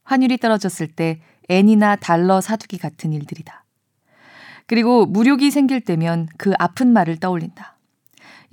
[0.03, 3.65] 환율이 떨어졌을 때 엔이나 달러 사두기 같은 일들이다.
[4.65, 7.77] 그리고 무료기 생길 때면 그 아픈 말을 떠올린다.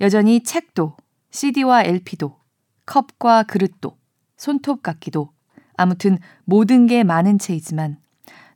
[0.01, 0.95] 여전히 책도,
[1.31, 2.37] CD와 LP도,
[2.85, 3.97] 컵과 그릇도,
[4.37, 5.31] 손톱깎이도,
[5.75, 7.97] 아무튼 모든 게 많은 채이지만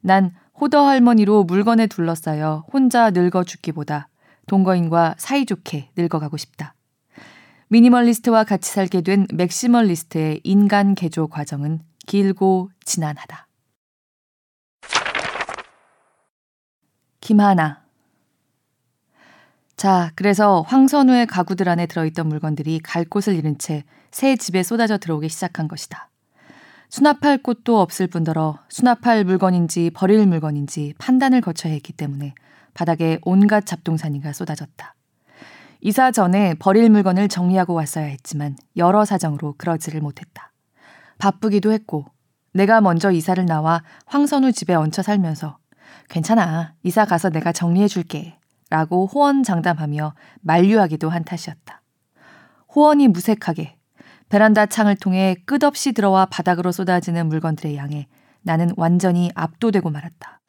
[0.01, 4.09] 난 호더 할머니로 물건에 둘러싸여 혼자 늙어 죽기보다
[4.47, 6.75] 동거인과 사이좋게 늙어가고 싶다.
[7.69, 13.47] 미니멀리스트와 같이 살게 된 맥시멀리스트의 인간 개조 과정은 길고 지난하다.
[17.21, 17.82] 김하나.
[19.83, 25.27] 자, 그래서 황선우의 가구들 안에 들어있던 물건들이 갈 곳을 잃은 채 새 집에 쏟아져 들어오기
[25.27, 26.09] 시작한 것이다.
[26.89, 32.35] 수납할 곳도 없을 뿐더러 수납할 물건인지 버릴 물건인지 판단을 거쳐야 했기 때문에
[32.75, 34.93] 바닥에 온갖 잡동사니가 쏟아졌다.
[35.81, 40.53] 이사 전에 버릴 물건을 정리하고 왔어야 했지만 여러 사정으로 그러지를 못했다.
[41.17, 42.05] 바쁘기도 했고
[42.53, 45.57] 내가 먼저 이사를 나와 황선우 집에 얹혀 살면서
[46.07, 46.75] 괜찮아.
[46.83, 48.37] 이사 가서 내가 정리해 줄게.
[48.73, 51.83] 라고 호언장담하며 만류하기도 한 탓이었다.
[52.73, 53.77] 호언이 무색하게
[54.29, 58.07] 베란다 창을 통해 끝없이 들어와 바닥으로 쏟아지는 물건들의 양에
[58.41, 60.39] 나는 완전히 압도되고 말았다.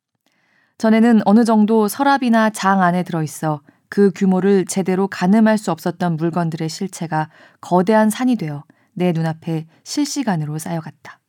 [0.78, 3.60] 전에는 어느 정도 서랍이나 장 안에 들어있어
[3.90, 7.28] 그 규모를 제대로 가늠할 수 없었던 물건들의 실체가
[7.60, 11.20] 거대한 산이 되어 내 눈앞에 실시간으로 쌓여갔다.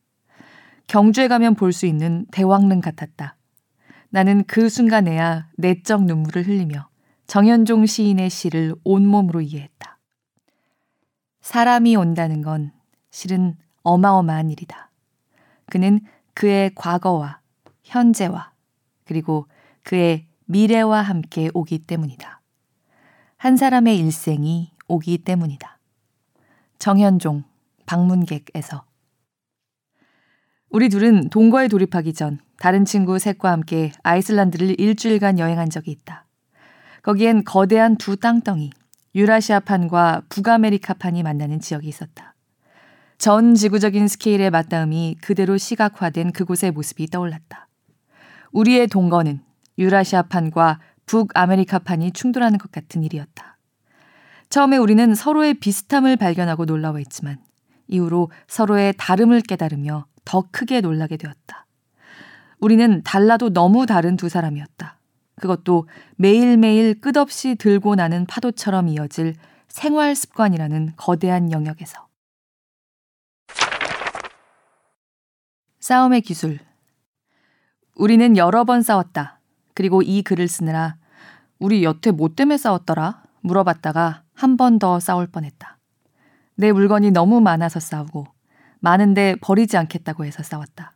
[0.86, 3.35] 경주에 가면 볼 수 있는 대왕릉 같았다.
[4.10, 6.88] 나는 그 순간에야 내적 눈물을 흘리며
[7.26, 9.98] 정현종 시인의 시를 온몸으로 이해했다.
[11.40, 12.72] 사람이 온다는 건
[13.10, 14.90] 실은 어마어마한 일이다.
[15.66, 16.00] 그는
[16.34, 17.40] 그의 과거와
[17.82, 18.52] 현재와
[19.04, 19.46] 그리고
[19.82, 22.40] 그의 미래와 함께 오기 때문이다.
[23.36, 25.78] 한 사람의 일생이 오기 때문이다.
[26.78, 27.44] 정현종,
[27.86, 28.84] 방문객에서
[30.70, 36.26] 우리 둘은 동거에 돌입하기 전 다른 친구 셋과 함께 아이슬란드를 일주일간 여행한 적이 있다.
[37.02, 38.70] 거기엔 거대한 두 땅덩이,
[39.14, 42.34] 유라시아판과 북아메리카판이 만나는 지역이 있었다.
[43.18, 47.68] 전 지구적인 스케일의 맞닿음이 그대로 시각화된 그곳의 모습이 떠올랐다.
[48.52, 49.40] 우리의 동거는
[49.78, 53.58] 유라시아판과 북아메리카판이 충돌하는 것 같은 일이었다.
[54.48, 57.38] 처음에 우리는 서로의 비슷함을 발견하고 놀라워했지만
[57.88, 61.65] 이후로 서로의 다름을 깨달으며 더 크게 놀라게 되었다.
[62.60, 64.98] 우리는 달라도 너무 다른 두 사람이었다.
[65.40, 69.34] 그것도 매일매일 끝없이 들고 나는 파도처럼 이어질
[69.68, 72.06] 생활 습관이라는 거대한 영역에서.
[75.80, 76.58] 싸움의 기술.
[77.94, 79.40] 우리는 여러 번 싸웠다.
[79.74, 80.96] 그리고 이 글을 쓰느라
[81.58, 83.22] 우리 여태 뭐 때문에 싸웠더라?
[83.42, 85.78] 물어봤다가 한 번 더 싸울 뻔했다.
[86.56, 88.26] 내 물건이 너무 많아서 싸우고
[88.80, 90.92] 많은데 버리지 않겠다고 해서 싸웠다.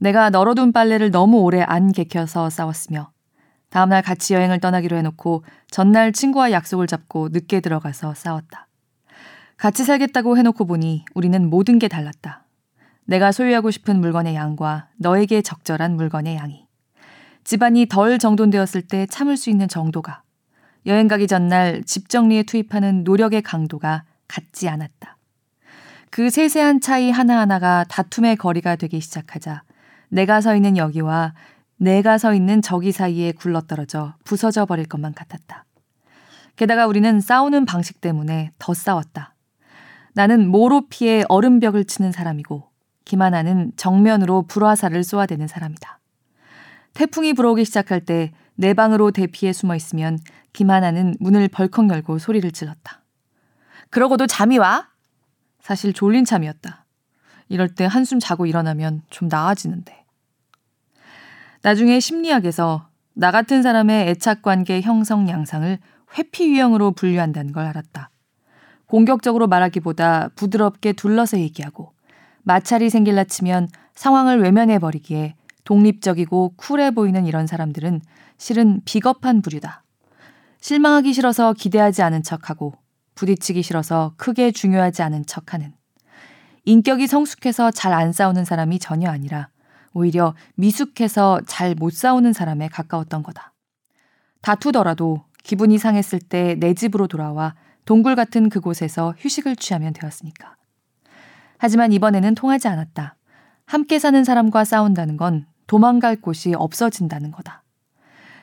[0.00, 3.12] 내가 널어둔 빨래를 너무 오래 안 개켜서 싸웠으며
[3.68, 8.66] 다음날 같이 여행을 떠나기로 해놓고 전날 친구와 약속을 잡고 늦게 들어가서 싸웠다.
[9.58, 12.44] 같이 살겠다고 해놓고 보니 우리는 모든 게 달랐다.
[13.04, 16.66] 내가 소유하고 싶은 물건의 양과 너에게 적절한 물건의 양이.
[17.44, 20.22] 집안이 덜 정돈되었을 때 참을 수 있는 정도가.
[20.86, 25.18] 여행 가기 전날 집 정리에 투입하는 노력의 강도가 같지 않았다.
[26.08, 29.62] 그 세세한 차이 하나하나가 다툼의 거리가 되기 시작하자
[30.10, 31.34] 내가 서 있는 여기와
[31.76, 35.64] 내가 서 있는 저기 사이에 굴러떨어져 부서져 버릴 것만 같았다.
[36.56, 39.34] 게다가 우리는 싸우는 방식 때문에 더 싸웠다.
[40.12, 42.68] 나는 모로 피해 얼음벽을 치는 사람이고
[43.04, 46.00] 김하나는 정면으로 불화살을 쏘아대는 사람이다.
[46.92, 50.18] 태풍이 불어오기 시작할 때 내 방으로 대피해 숨어 있으면
[50.52, 53.02] 김하나는 문을 벌컥 열고 소리를 질렀다.
[53.88, 54.90] 그러고도 잠이 와?
[55.62, 56.84] 사실 졸린 참이었다.
[57.48, 59.99] 이럴 때 한숨 자고 일어나면 좀 나아지는데.
[61.62, 65.78] 나중에 심리학에서 나 같은 사람의 애착 관계 형성 양상을
[66.16, 68.10] 회피 유형으로 분류한다는 걸 알았다.
[68.86, 71.92] 공격적으로 말하기보다 부드럽게 둘러서 얘기하고
[72.42, 78.00] 마찰이 생길라 치면 상황을 외면해 버리기에 독립적이고 쿨해 보이는 이런 사람들은
[78.38, 79.84] 실은 비겁한 부류다.
[80.60, 82.74] 실망하기 싫어서 기대하지 않은 척하고
[83.14, 85.74] 부딪히기 싫어서 크게 중요하지 않은 척하는
[86.64, 89.48] 인격이 성숙해서 잘 안 싸우는 사람이 전혀 아니라
[89.92, 93.52] 오히려 미숙해서 잘 못 싸우는 사람에 가까웠던 거다.
[94.42, 100.56] 다투더라도 기분이 상했을 때 내 집으로 돌아와 동굴 같은 그곳에서 휴식을 취하면 되었으니까.
[101.58, 103.16] 하지만 이번에는 통하지 않았다.
[103.66, 107.62] 함께 사는 사람과 싸운다는 건 도망갈 곳이 없어진다는 거다.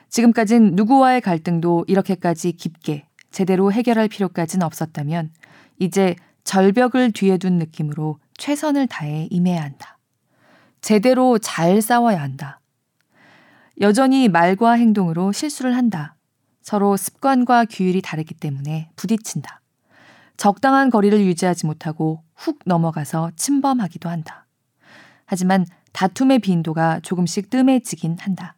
[0.08, 5.30] 지금까진 누구와의 갈등도 이렇게까지 깊게 제대로 해결할 필요까진 없었다면
[5.78, 9.97] 이제 절벽을 뒤에 둔 느낌으로 최선을 다해 임해야 한다.
[10.80, 12.60] 제대로 잘 싸워야 한다.
[13.80, 16.16] 여전히 말과 행동으로 실수를 한다.
[16.62, 19.60] 서로 습관과 규율이 다르기 때문에 부딪힌다.
[20.36, 24.46] 적당한 거리를 유지하지 못하고 훅 넘어가서 침범하기도 한다.
[25.26, 28.54] 하지만 다툼의 빈도가 조금씩 뜸해지긴 한다.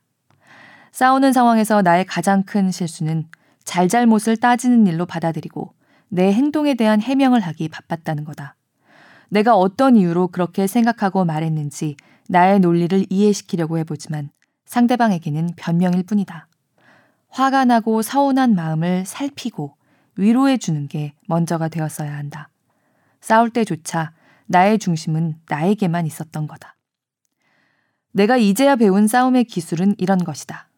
[0.93, 3.27] 싸우는 상황에서 나의 가장 큰 실수는
[3.65, 5.73] 잘잘못을 따지는 일로 받아들이고
[6.09, 8.57] 내 행동에 대한 해명을 하기 바빴다는 거다.
[9.29, 11.97] 내가 어떤 이유로 그렇게 생각하고 말했는지
[12.31, 14.31] 나의 논리를 이해시키려고 해보지만
[14.65, 16.47] 상대방에게는 변명일 뿐이다.
[17.29, 19.75] 화가 나고 서운한 마음을 살피고
[20.15, 22.49] 위로해 주는 게 먼저가 되었어야 한다.
[23.21, 24.13] 싸울 때조차
[24.47, 26.77] 나의 중심은 나에게만 있었던 거다.
[28.13, 30.69] 내가 이제야 배운 싸움의 기술은 이런 것이다.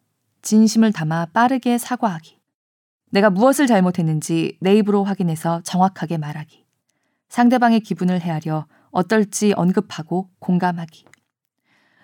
[0.41, 2.39] 진심을 담아 빠르게 사과하기.
[3.11, 6.65] 내가 무엇을 잘못했는지 내 입으로 확인해서 정확하게 말하기.
[7.29, 11.12] 상대방의 기분을 헤아려 어떨지 언급하고 공감하기.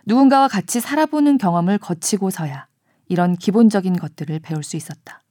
[0.10, 2.66] 누군가와 같이 살아보는 경험을 거치고서야
[3.10, 5.22] 이런 기본적인 것들을 배울 수 있었다.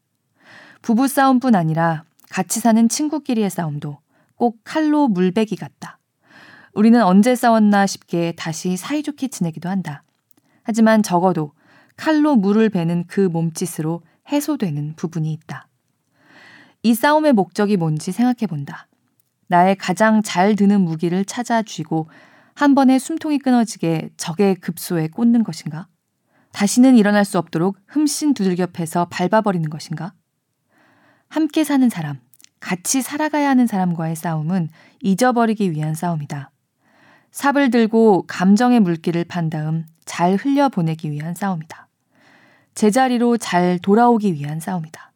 [0.83, 3.99] 부부 싸움뿐 아니라 같이 사는 친구끼리의 싸움도
[4.37, 5.99] 꼭 칼로 물베기 같다.
[6.75, 10.05] 우리는 언제 싸웠나 싶게 다시 사이좋게 지내기도 한다.
[10.63, 11.55] 하지만 적어도
[11.97, 15.67] 칼로 물을 베는 그 몸짓으로 해소되는 부분이 있다.
[16.85, 18.87] 이 싸움의 목적이 뭔지 생각해 본다.
[19.49, 22.09] 나의 가장 잘 드는 무기를 찾아 쥐고
[22.59, 25.87] 한 번에 숨통이 끊어지게 적의 급소에 꽂는 것인가?
[26.51, 30.13] 다시는 일어날 수 없도록 흠씬 두들겨 패서 밟아버리는 것인가?
[31.29, 32.19] 함께 사는 사람,
[32.59, 36.51] 같이 살아가야 하는 사람과의 싸움은 잊어버리기 위한 싸움이다.
[37.31, 41.87] 삽을 들고 감정의 물기를 판 다음 잘 흘려보내기 위한 싸움이다.
[42.75, 45.13] 제자리로 잘 돌아오기 위한 싸움이다.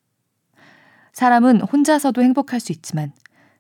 [1.13, 3.13] 사람은 혼자서도 행복할 수 있지만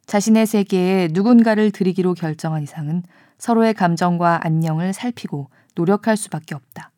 [0.06, 3.02] 자신의 세계에 누군가를 들이기로 결정한 이상은
[3.42, 6.92] 서로의 감정과 안녕을 살피고 노력할 수밖에 없다.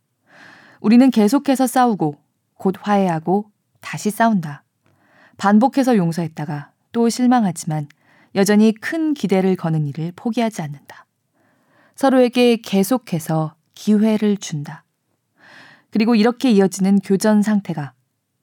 [0.83, 2.17] 우리는 계속해서 싸우고
[2.59, 4.63] 곧 화해하고 다시 싸운다.
[5.39, 7.89] 반복해서 용서했다가 또 실망하지만
[8.35, 11.07] 여전히 큰 기대를 거는 일을 포기하지 않는다.
[11.95, 14.85] 서로에게 계속해서 기회를 준다.
[15.89, 17.95] 그리고 이렇게 이어지는 교전 상태가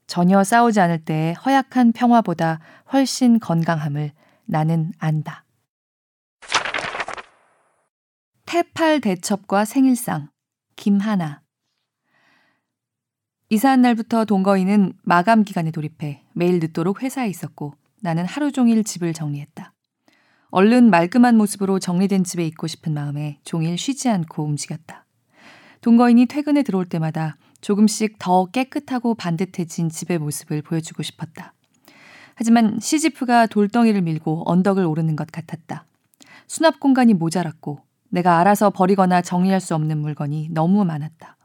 [0.08, 4.12] 전혀 싸우지 않을 때의 허약한 평화보다 훨씬 건강함을
[4.46, 5.46] 나는 안다.
[8.52, 10.28] 태팔 대첩과 생일상
[10.76, 11.42] 김하나
[13.48, 19.74] 이사한 날부터 동거인은 마감 기간에 돌입해 매일 늦도록 회사에 있었고 나는 하루 종일 집을 정리했다.
[20.50, 25.06] 얼른 말끔한 모습으로 정리된 집에 있고 싶은 마음에 종일 쉬지 않고 움직였다.
[25.80, 31.54] 동거인이 퇴근에 들어올 때마다 조금씩 더 깨끗하고 반듯해진 집의 모습을 보여주고 싶었다.
[32.36, 35.86] 하지만 시지프가 돌덩이를 밀고 언덕을 오르는 것 같았다.
[36.48, 41.38] 수납 공간이 모자랐고 내가 알아서 버리거나 정리할 수 없는 물건이 너무 많았다.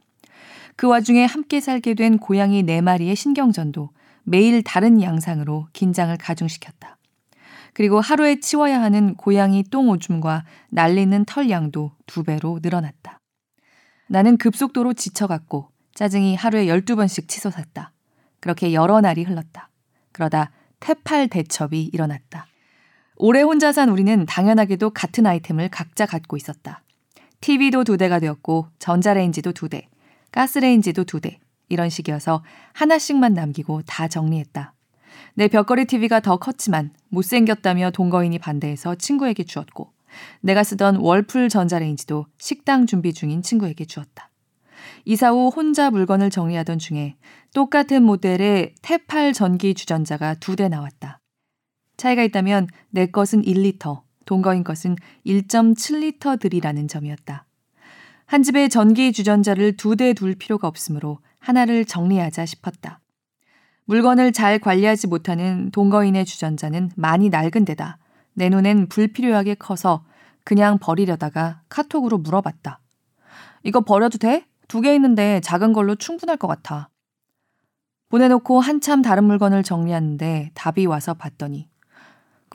[0.76, 3.90] 그 와중에 함께 살게 된 고양이 네 마리의 신경전도
[4.24, 6.98] 매일 다른 양상으로 긴장을 가중시켰다.
[7.72, 13.20] 그리고 하루에 치워야 하는 고양이 똥 오줌과 날리는 털 양도 두 배로 늘어났다.
[14.08, 17.92] 나는 급속도로 지쳐갔고 짜증이 하루에 12번씩 치솟았다.
[18.40, 19.70] 그렇게 여러 날이 흘렀다.
[20.12, 20.50] 그러다
[20.80, 22.46] 태팔 대첩이 일어났다.
[23.18, 26.82] 오래 혼자 산 우리는 당연하게도 같은 아이템을 각자 갖고 있었다.
[27.40, 29.88] TV도 두 대가 되었고 전자레인지도 두 대,
[30.32, 31.38] 가스레인지도 두 대.
[31.68, 32.44] 이런 식이어서
[32.74, 34.74] 하나씩만 남기고 다 정리했다.
[35.34, 39.90] 내 벽걸이 TV가 더 컸지만 못생겼다며 동거인이 반대해서 친구에게 주었고
[40.42, 44.30] 내가 쓰던 월풀 전자레인지도 식당 준비 중인 친구에게 주었다.
[45.04, 47.16] 이사 후 혼자 물건을 정리하던 중에
[47.52, 51.18] 똑같은 모델의 태팔 전기 주전자가 두 대 나왔다.
[51.96, 57.46] 차이가 있다면 내 것은 1리터, 동거인 것은 1.7리터들이라는 점이었다.
[58.26, 63.00] 한 집에 전기 주전자를 두 대 둘 필요가 없으므로 하나를 정리하자 싶었다.
[63.84, 67.98] 물건을 잘 관리하지 못하는 동거인의 주전자는 많이 낡은 데다
[68.34, 70.04] 내 눈엔 불필요하게 커서
[70.44, 72.80] 그냥 버리려다가 카톡으로 물어봤다.
[73.62, 74.44] 이거 버려도 돼?
[74.68, 76.88] 두 개 있는데 작은 걸로 충분할 것 같아.
[78.08, 81.68] 보내놓고 한참 다른 물건을 정리하는데 답이 와서 봤더니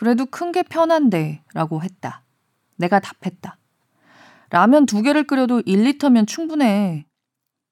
[0.01, 2.23] 그래도 큰 게 편한데 라고 했다.
[2.75, 3.59] 내가 답했다.
[4.49, 7.05] 라면 두 개를 끓여도 1리터면 충분해.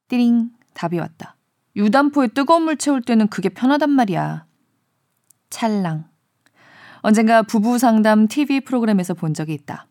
[0.09, 1.36] 띠링 답이 왔다.
[1.75, 4.45] 유단포에 뜨거운 물 채울 때는 그게 편하단 말이야.
[5.49, 6.05] 찰랑.
[6.97, 9.88] 언젠가 부부 상담 TV 프로그램에서 본 적이 있다.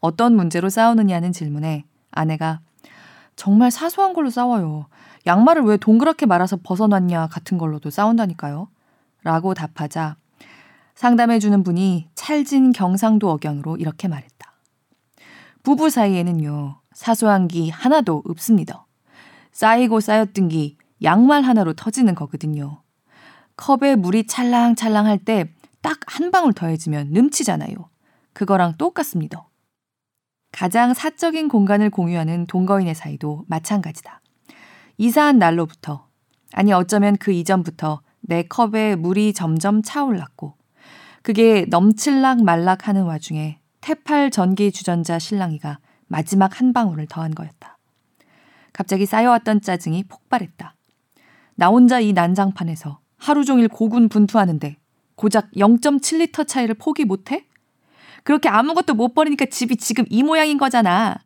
[0.00, 2.60] 어떤 문제로 싸우느냐는 질문에 아내가
[3.34, 4.88] 정말 사소한 걸로 싸워요.
[5.24, 8.68] 양말을 왜 동그랗게 말아서 벗어놨냐 같은 걸로도 싸운다니까요.
[9.22, 10.16] 라고 답하자
[10.98, 14.52] 상담해주는 분이 찰진 경상도 억양으로 이렇게 말했다.
[15.62, 18.84] 부부 사이에는요, 사소한 기 하나도 없습니다.
[19.52, 22.82] 쌓이고 쌓였던 기 양말 하나로 터지는 거거든요.
[23.56, 27.76] 컵에 물이 찰랑찰랑 할 때 딱 한 방울 더해지면 넘치잖아요.
[28.32, 29.48] 그거랑 똑같습니다.
[30.50, 34.20] 가장 사적인 공간을 공유하는 동거인의 사이도 마찬가지다.
[34.96, 36.08] 이사한 날로부터,
[36.52, 40.57] 아니 어쩌면 그 이전부터 내 컵에 물이 점점 차올랐고,
[41.22, 47.78] 그게 넘칠락 말락 하는 와중에 태팔 전기 주전자 신랑이가 마지막 한 방울을 더한 거였다.
[48.72, 50.74] 갑자기 쌓여왔던 짜증이 폭발했다.
[51.56, 54.76] 나 혼자 이 난장판에서 하루 종일 고군 분투하는데
[55.16, 57.44] 고작 0.7리터 차이를 포기 못해?
[58.22, 61.16] 그렇게 아무것도 못 버리니까 집이 지금 이 모양인 거잖아.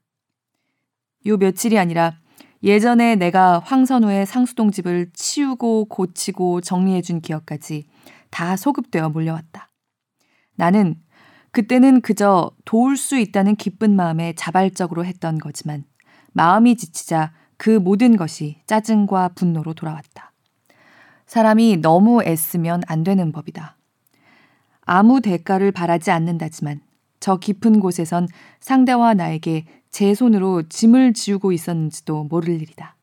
[1.27, 2.17] 요 며칠이 아니라
[2.63, 7.87] 예전에 내가 황선우의 상수동 집을 치우고 고치고 정리해준 기억까지
[8.31, 9.69] 다 소급되어 몰려왔다.
[10.55, 10.97] 나는
[11.51, 15.85] 그때는 그저 도울 수 있다는 기쁜 마음에 자발적으로 했던 거지만
[16.33, 20.33] 마음이 지치자 그 모든 것이 짜증과 분노로 돌아왔다.
[21.27, 23.77] 사람이 너무 애쓰면 안 되는 법이다.
[24.83, 26.81] 아무 대가를 바라지 않는다지만
[27.21, 28.27] 저 깊은 곳에선
[28.61, 32.97] 상대와 나에게 제 손으로 짐을 지우고 있었는지도 모를 일이다.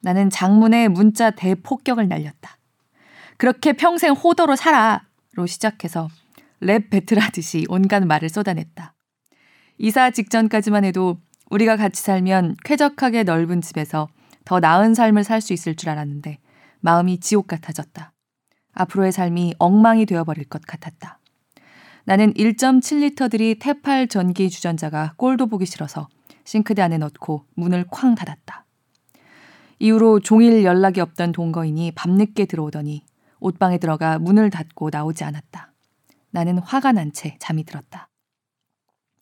[0.00, 2.58] 나는 장문에 문자 대폭격을 날렸다.
[3.36, 5.02] 그렇게 평생 호도로 살아!
[5.34, 6.08] 로 시작해서
[6.60, 8.94] 랩 배틀하듯이 온갖 말을 쏟아냈다.
[9.78, 11.18] 이사 직전까지만 해도
[11.50, 14.08] 우리가 같이 살면 쾌적하게 넓은 집에서
[14.44, 16.38] 더 나은 삶을 살 수 있을 줄 알았는데
[16.80, 18.12] 마음이 지옥 같아졌다.
[18.72, 21.18] 앞으로의 삶이 엉망이 되어버릴 것 같았다.
[22.04, 26.08] 나는 1.7리터들이 태팔 전기 주전자가 꼴도 보기 싫어서
[26.44, 28.66] 싱크대 안에 넣고 문을 쾅 닫았다.
[29.78, 33.02] 이후로 종일 연락이 없던 동거인이 밤늦게 들어오더니
[33.40, 35.73] 옷방에 들어가 문을 닫고 나오지 않았다.
[36.34, 38.08] 나는 화가 난 채 잠이 들었다.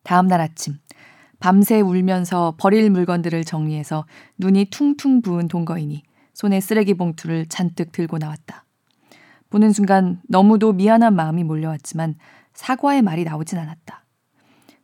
[0.03, 0.79] 다음 날 아침,
[1.39, 4.05] 밤새 울면서 버릴 물건들을 정리해서
[4.39, 6.01] 눈이 퉁퉁 부은 동거인이
[6.33, 8.65] 손에 쓰레기 봉투를 잔뜩 들고 나왔다.
[9.51, 12.15] 보는 순간 너무도 미안한 마음이 몰려왔지만
[12.55, 14.05] 사과의 말이 나오진 않았다.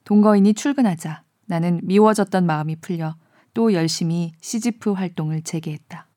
[0.03, 3.15] 동거인이 출근하자 나는 미워졌던 마음이 풀려
[3.55, 6.07] 또 열심히 시지프 활동을 재개했다.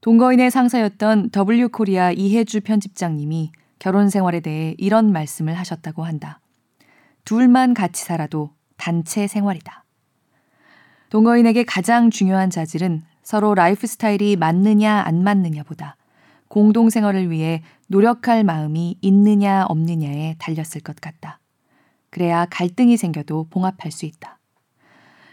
[0.00, 6.38] 동거인의 상사였던 W 코리아 이혜주 편집장님이 결혼 생활에 대해 이런 말씀을 하셨다고 한다.
[7.24, 9.84] 둘만 같이 살아도 단체 생활이다.
[11.08, 15.96] 동거인에게 가장 중요한 자질은 서로 라이프 스타일이 맞느냐 안 맞느냐보다
[16.48, 21.40] 공동 생활을 위해 노력할 마음이 있느냐 없느냐에 달렸을 것 같다.
[22.10, 24.38] 그래야 갈등이 생겨도 봉합할 수 있다.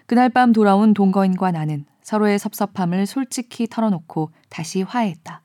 [0.06, 5.44] 그날 밤 돌아온 동거인과 나는 서로의 섭섭함을 솔직히 털어놓고 다시 화해했다.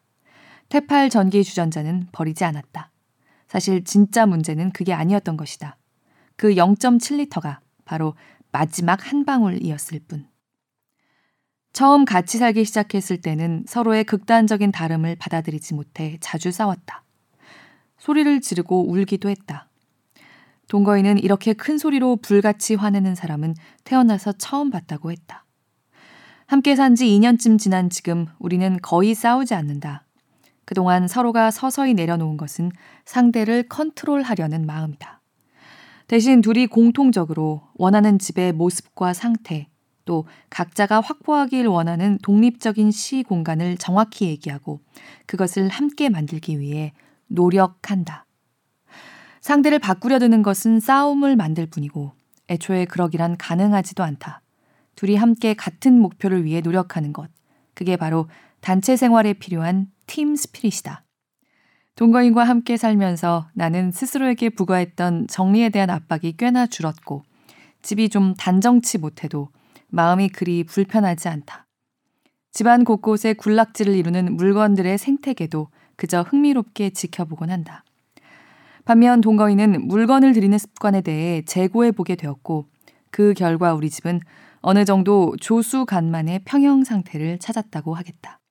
[0.69, 2.92] 퇴팔 전기 주전자는 버리지 않았다.
[3.53, 5.77] 사실 진짜 문제는 그게 아니었던 것이다.
[6.37, 8.15] 그 0.7리터가 바로
[8.51, 10.27] 마지막 한 방울이었을 뿐.
[11.75, 17.05] 처음 같이 살기 시작했을 때는 서로의 극단적인 다름을 받아들이지 못해 자주 싸웠다.
[17.99, 19.69] 소리를 지르고 울기도 했다.
[20.71, 25.45] 동거인은 이렇게 큰 소리로 불같이 화내는 사람은 태어나서 처음 봤다고 했다.
[26.47, 30.07] 함께 산 지 2년쯤 지난 지금 우리는 거의 싸우지 않는다.
[30.73, 32.73] 그동안 서로가 서서히 내려놓은 것은
[33.05, 35.21] 상대를 컨트롤하려는 마음이다.
[36.07, 39.69] 대신 둘이 공통적으로 원하는 집의 모습과 상태,
[40.07, 44.81] 또 각자가 확보하길 원하는 독립적인 시 공간을 정확히 얘기하고
[45.27, 46.95] 그것을 함께 만들기 위해
[47.27, 48.25] 노력한다.
[49.43, 52.13] 상대를 바꾸려 드는 것은 싸움을 만들 뿐이고
[52.49, 54.41] 애초에 그러기란 가능하지도 않다.
[54.97, 57.29] 둘이 함께 같은 목표를 위해 노력하는 것.
[57.75, 58.27] 그게 바로
[58.63, 61.05] 단체 생활에 필요한 팀 스피릿이다.
[61.97, 67.25] 동거인과 함께 살면서 나는 스스로에게 부과했던 정리에 대한 압박이 꽤나 줄었고
[67.83, 69.49] 집이 좀 단정치 못해도
[69.89, 71.67] 마음이 그리 불편하지 않다.
[72.51, 77.85] 집안 곳곳에 군락지를 이루는 물건들의 생태계도 그저 흥미롭게 지켜보곤 한다.
[78.85, 82.67] 반면 동거인은 물건을 들이는 습관에 대해 재고해 보게 되었고
[83.11, 84.21] 그 결과 우리 집은
[84.61, 88.42] 어느 정도 조수 간만의 평형 상태를 찾았다고 하겠다.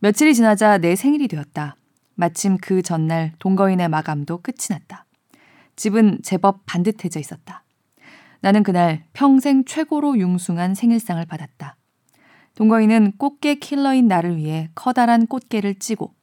[0.00, 1.74] 며칠이 지나자 내 생일이 되었다.
[2.14, 5.06] 마침 그 전날 동거인의 마감도 끝이 났다.
[5.74, 7.64] 집은 제법 반듯해져 있었다.
[8.40, 11.76] 나는 그날 평생 최고로 융숭한 생일상을 받았다.
[12.54, 16.14] 동거인은 꽃게 킬러인 나를 위해 커다란 꽃게를 찌고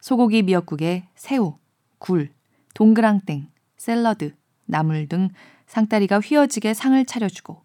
[0.00, 1.58] 소고기 미역국에 새우,
[1.98, 2.30] 굴,
[2.74, 5.30] 동그랑땡, 샐러드, 나물 등
[5.66, 7.64] 상다리가 휘어지게 상을 차려주고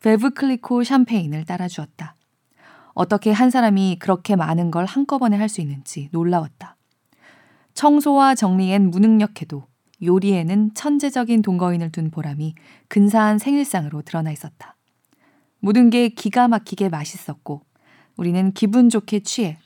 [0.00, 2.16] 베브클리코 샴페인을 따라주었다.
[2.94, 6.76] 어떻게 한 사람이 그렇게 많은 걸 한꺼번에 할 수 있는지 놀라웠다.
[7.74, 9.64] 청소와 정리엔 무능력해도
[10.02, 12.54] 요리에는 천재적인 동거인을 둔 보람이
[12.88, 14.76] 근사한 생일상으로 드러나 있었다.
[15.60, 17.62] 모든 게 기가 막히게 맛있었고
[18.16, 19.58] 우리는 기분 좋게 취해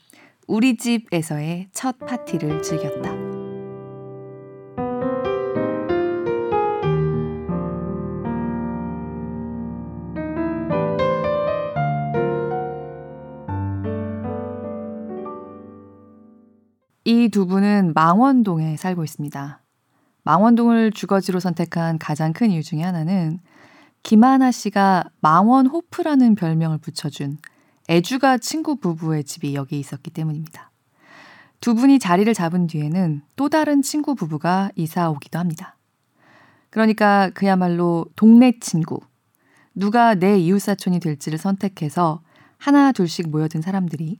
[0.47, 3.28] 우리 집에서의 첫 파티를 즐겼다.
[17.09, 19.63] 이 두 분은 망원동에 살고 있습니다.
[20.21, 23.39] 망원동을 주거지로 선택한 가장 큰 이유 중에 하나는
[24.03, 27.39] 김하나 씨가 망원 호프라는 별명을 붙여준
[27.89, 30.69] 애주가 친구 부부의 집이 여기 있었기 때문입니다.
[31.61, 35.77] 두 분이 자리를 잡은 뒤에는 또 다른 친구 부부가 이사 오기도 합니다.
[36.69, 38.99] 그러니까 그야말로 동네 친구,
[39.73, 42.21] 누가 내 이웃사촌이 될지를 선택해서
[42.59, 44.19] 하나 둘씩 모여든 사람들이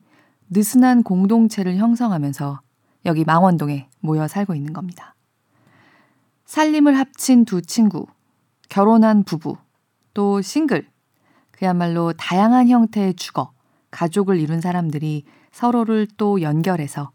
[0.49, 2.61] 느슨한 공동체를 형성하면서
[3.05, 5.15] 여기 망원동에 모여 살고 있는 겁니다.
[6.45, 8.07] 살림을 합친 두 친구,
[8.69, 9.57] 결혼한 부부,
[10.13, 10.87] 또 싱글,
[11.51, 13.51] 그야말로 다양한 형태의 주거,
[13.91, 17.11] 가족을 이룬 사람들이 서로를 또 연결해서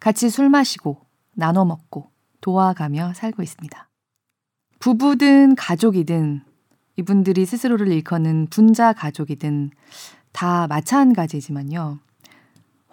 [0.00, 1.00] 같이 술 마시고
[1.34, 2.10] 나눠 먹고
[2.40, 3.88] 도와가며 살고 있습니다.
[4.78, 6.42] 부부든 가족이든
[6.96, 9.70] 이분들이 스스로를 일컫는 분자 가족이든
[10.32, 11.98] 다 마찬가지지만요.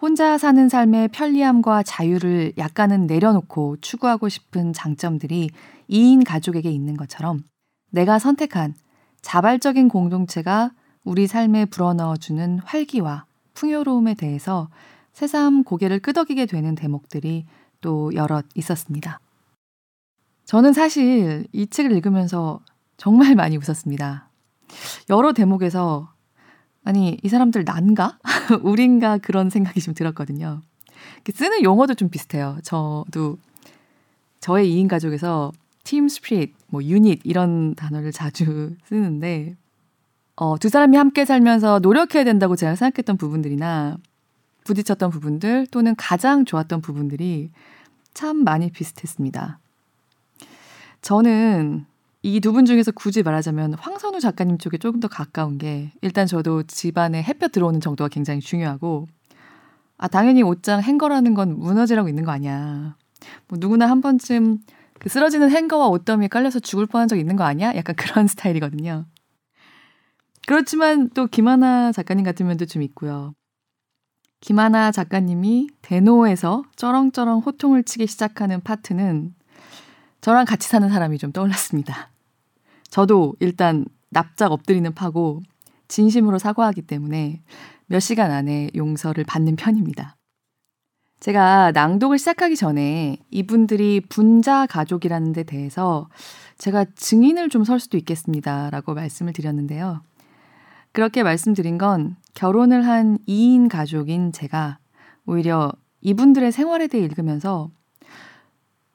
[0.02, 5.50] 혼자 사는 삶의 편리함과 자유를 약간은 내려놓고 추구하고 싶은 장점들이
[5.89, 7.43] 2인 가족에게 있는 것처럼
[7.91, 8.76] 내가 선택한
[9.22, 10.72] 자발적인 공동체가
[11.04, 13.26] 우리 삶에 불어넣어주는 활기와
[13.56, 14.70] 풍요로움에 대해서
[15.12, 17.45] 새삼 고개를 끄덕이게 되는 대목들이
[17.82, 19.20] 또 여럿 있었습니다.
[20.45, 22.62] 저는 사실 이 책을 읽으면서
[22.95, 24.30] 정말 많이 웃었습니다.
[25.10, 26.14] 여러 대목에서
[26.90, 28.18] 아니, 이 사람들 난가?
[28.64, 29.20] 우린가?
[29.20, 30.62] 그런 생각이 좀 들었거든요.
[31.32, 32.58] 쓰는 용어도 좀 비슷해요.
[32.64, 33.38] 저도
[34.40, 35.52] 저의 2인 가족에서
[35.84, 39.56] 팀 스피릿, 뭐 유닛 이런 단어를 자주 쓰는데
[40.36, 43.98] 어, 두 사람이 함께 살면서 노력해야 된다고 제가 생각했던 부분들이나
[44.64, 47.52] 부딪혔던 부분들 또는 가장 좋았던 부분들이
[48.16, 49.60] 참 많이 비슷했습니다.
[51.04, 51.86] 저는
[52.24, 56.63] 이 두 분 중에서 굳이 말하자면 황선우 작가님 쪽에 조금 더 가까운 게 일단 저도
[56.63, 59.07] 집안에 햇볕 들어오는 정도가 굉장히 중요하고
[59.97, 62.95] 아 당연히 옷장 행거라는 건 무너지라고 있는 거 아니야.
[63.47, 64.59] 뭐 누구나 한 번쯤
[64.99, 67.74] 그 쓰러지는 행거와 옷더미에 깔려서 죽을 뻔한 적 있는 거 아니야?
[67.76, 69.05] 약간 그런 스타일이거든요.
[70.47, 73.34] 그렇지만 또 김하나 작가님 같은 면도 좀 있고요.
[74.41, 79.36] 김하나 작가님이 대노에서 쩌렁쩌렁 호통을 치기 시작하는 파트는
[80.22, 82.09] 저랑 같이 사는 사람이 좀 떠올랐습니다.
[82.90, 85.42] 저도 일단 납작 엎드리는 파고
[85.88, 87.42] 진심으로 사과하기 때문에
[87.88, 90.16] 몇 시간 안에 용서를 받는 편입니다.
[91.20, 96.08] 제가 낭독을 시작하기 전에 이분들이 분자 가족이라는 데 대해서
[96.58, 98.70] 제가 증인을 좀 설 수도 있겠습니다.
[98.70, 100.02] 라고 말씀을 드렸는데요.
[100.92, 104.80] 그렇게 말씀드린 건 결혼을 한 2인 가족인 제가
[105.26, 105.72] 오히려
[106.02, 107.70] 이분들의 생활에 대해 읽으면서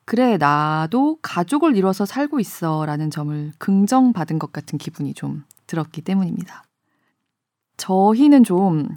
[0.05, 6.65] 그래, 나도 가족을 이뤄서 살고 있어 라는 점을 긍정받은 것 같은 기분이 좀 들었기 때문입니다.
[7.77, 8.89] 저희는 좀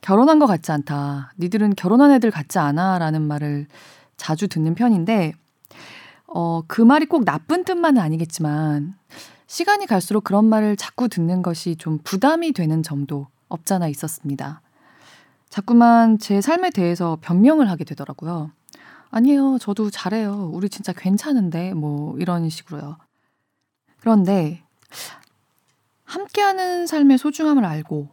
[0.00, 1.32] 결혼한 것 같지 않다.
[1.38, 2.98] 니들은 결혼한 애들 같지 않아.
[2.98, 3.66] 라는 말을
[4.16, 5.32] 자주 듣는 편인데,
[6.26, 8.94] 어, 그 말이 꼭 나쁜 뜻만은 아니겠지만,
[9.46, 14.62] 시간이 갈수록 그런 말을 자꾸 듣는 것이 좀 부담이 되는 점도 없잖아 있었습니다.
[15.48, 18.52] 자꾸만 제 삶에 대해서 변명을 하게 되더라고요.
[19.10, 19.58] 아니에요.
[19.60, 20.50] 저도 잘해요.
[20.52, 21.74] 우리 진짜 괜찮은데.
[21.74, 22.96] 뭐, 이런 식으로요.
[23.98, 24.62] 그런데,
[26.04, 28.08] 함께하는 삶의 소중함을 알고,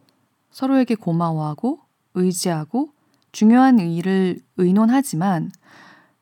[0.50, 1.80] 서로에게 고마워하고,
[2.14, 2.90] 의지하고,
[3.32, 5.50] 중요한 일을 의논하지만,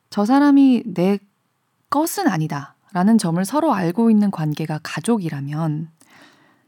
[0.09, 1.19] 저 사람이 내
[1.89, 2.75] 것은 아니다.
[2.93, 5.89] 라는 점을 서로 알고 있는 관계가 가족이라면,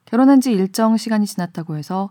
[0.05, 2.10] 결혼한 지 일정 시간이 지났다고 해서,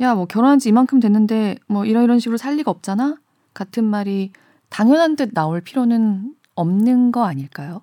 [0.00, 3.16] 야, 뭐 결혼한 지 이만큼 됐는데, 뭐 이런 이런 식으로 살 리가 없잖아?
[3.54, 4.32] 같은 말이
[4.74, 7.80] 당연한 듯 나올 필요는 없는 거 아닐까요?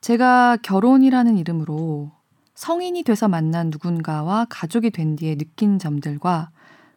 [0.00, 2.10] 제가 결혼이라는 이름으로
[2.54, 6.48] 성인이 돼서 만난 누군가와 가족이 된 뒤에 느낀 점들과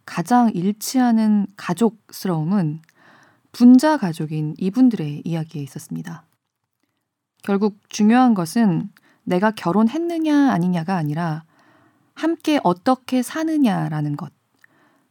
[0.05, 2.79] 가장 일치하는 가족스러움은
[3.51, 6.23] 분자 가족인 이분들의 이야기에 있었습니다.
[7.43, 8.89] 결국 중요한 것은
[9.25, 11.43] 내가 결혼했느냐 아니냐가 아니라
[12.13, 14.31] 함께 어떻게 사느냐라는 것.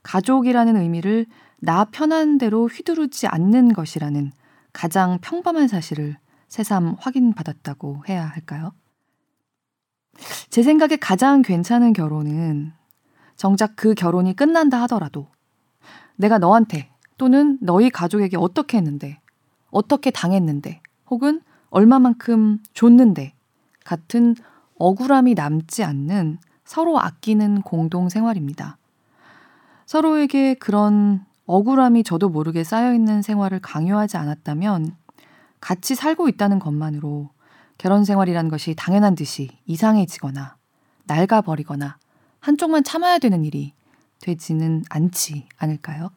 [0.02, 1.26] 가족이라는 의미를
[1.60, 4.32] 나 편한 대로 휘두르지 않는 것이라는
[4.72, 6.16] 가장 평범한 사실을
[6.48, 8.72] 새삼 확인받았다고 해야 할까요?
[10.48, 12.72] 제 생각에 가장 괜찮은 결혼은
[13.36, 15.28] 정작 그 결혼이 끝난다 하더라도
[16.16, 19.20] 내가 너한테 또는 너희 가족에게 어떻게 했는데,
[19.70, 20.80] 어떻게 당했는데,
[21.10, 23.34] 혹은 얼마만큼 줬는데
[23.84, 24.34] 같은
[24.76, 28.78] 억울함이 남지 않는 서로 아끼는 공동 생활입니다.
[29.86, 34.94] 서로에게 그런 억울함이 저도 모르게 쌓여있는 생활을 강요하지 않았다면
[35.60, 37.30] 같이 살고 있다는 것만으로
[37.76, 40.56] 결혼 생활이란 것이 당연한 듯이 이상해지거나
[41.06, 41.98] 낡아버리거나
[42.38, 43.74] 한쪽만 참아야 되는 일이
[44.20, 46.10] 되지는 않지 않을까요?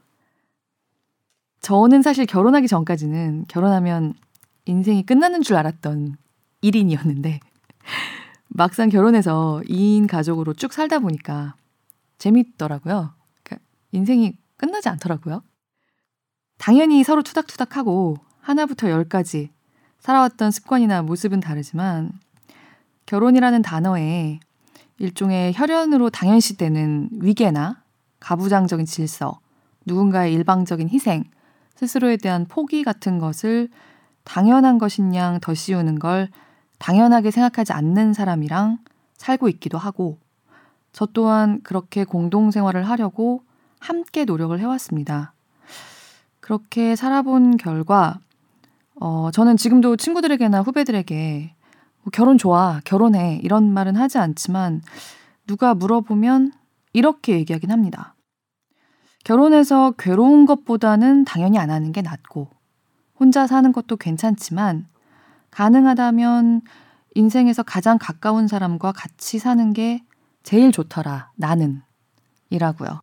[1.61, 4.13] 저는 사실 결혼하기 전까지는 결혼하면
[4.65, 6.15] 인생이 끝나는 줄 알았던
[6.61, 7.39] 1인이었는데
[8.49, 11.55] 막상 결혼해서 2인 가족으로 쭉 살다 보니까
[12.19, 13.13] 재밌더라고요.
[13.41, 15.43] 그러니까 인생이 끝나지 않더라고요.
[16.57, 19.51] 당연히 서로 투닥투닥하고 하나부터 열까지
[19.99, 22.14] 살아왔던 습관이나 모습은 다르지만
[23.05, 24.39] 결혼이라는 단어에
[24.99, 27.84] 일종의 혈연으로 당연시되는 위계나
[28.22, 29.41] 가부장적인 질서,
[29.86, 31.26] 누군가의 일방적인 희생,
[31.76, 33.68] 스스로에 대한 포기 같은 것을
[34.24, 36.30] 당연한 것인 양 더 씌우는 걸
[36.80, 38.78] 당연하게 생각하지 않는 사람이랑
[39.18, 40.20] 살고 있기도 하고
[40.93, 43.43] 저 또한 그렇게 공동생활을 하려고
[43.84, 45.34] 함께 노력을 해왔습니다.
[46.39, 48.17] 그렇게 살아본 결과,
[48.95, 51.53] 어, 저는 지금도 친구들에게나 후배들에게
[52.03, 54.81] 뭐 결혼 좋아, 결혼해, 이런 말은 하지 않지만
[55.47, 56.53] 누가 물어보면
[56.93, 58.15] 이렇게 얘기하긴 합니다.
[59.25, 62.49] 결혼해서 괴로운 것보다는 당연히 안 하는 게 낫고,
[63.19, 64.88] 혼자 사는 것도 괜찮지만,
[65.51, 66.61] 가능하다면
[67.15, 70.03] 인생에서 가장 가까운 사람과 같이 사는 게
[70.41, 71.81] 제일 좋더라, 나는.
[72.49, 73.01] 이라고요.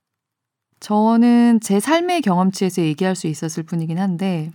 [0.81, 4.51] 저는 제 삶의 경험치에서 얘기할 수 있었을 뿐이긴 한데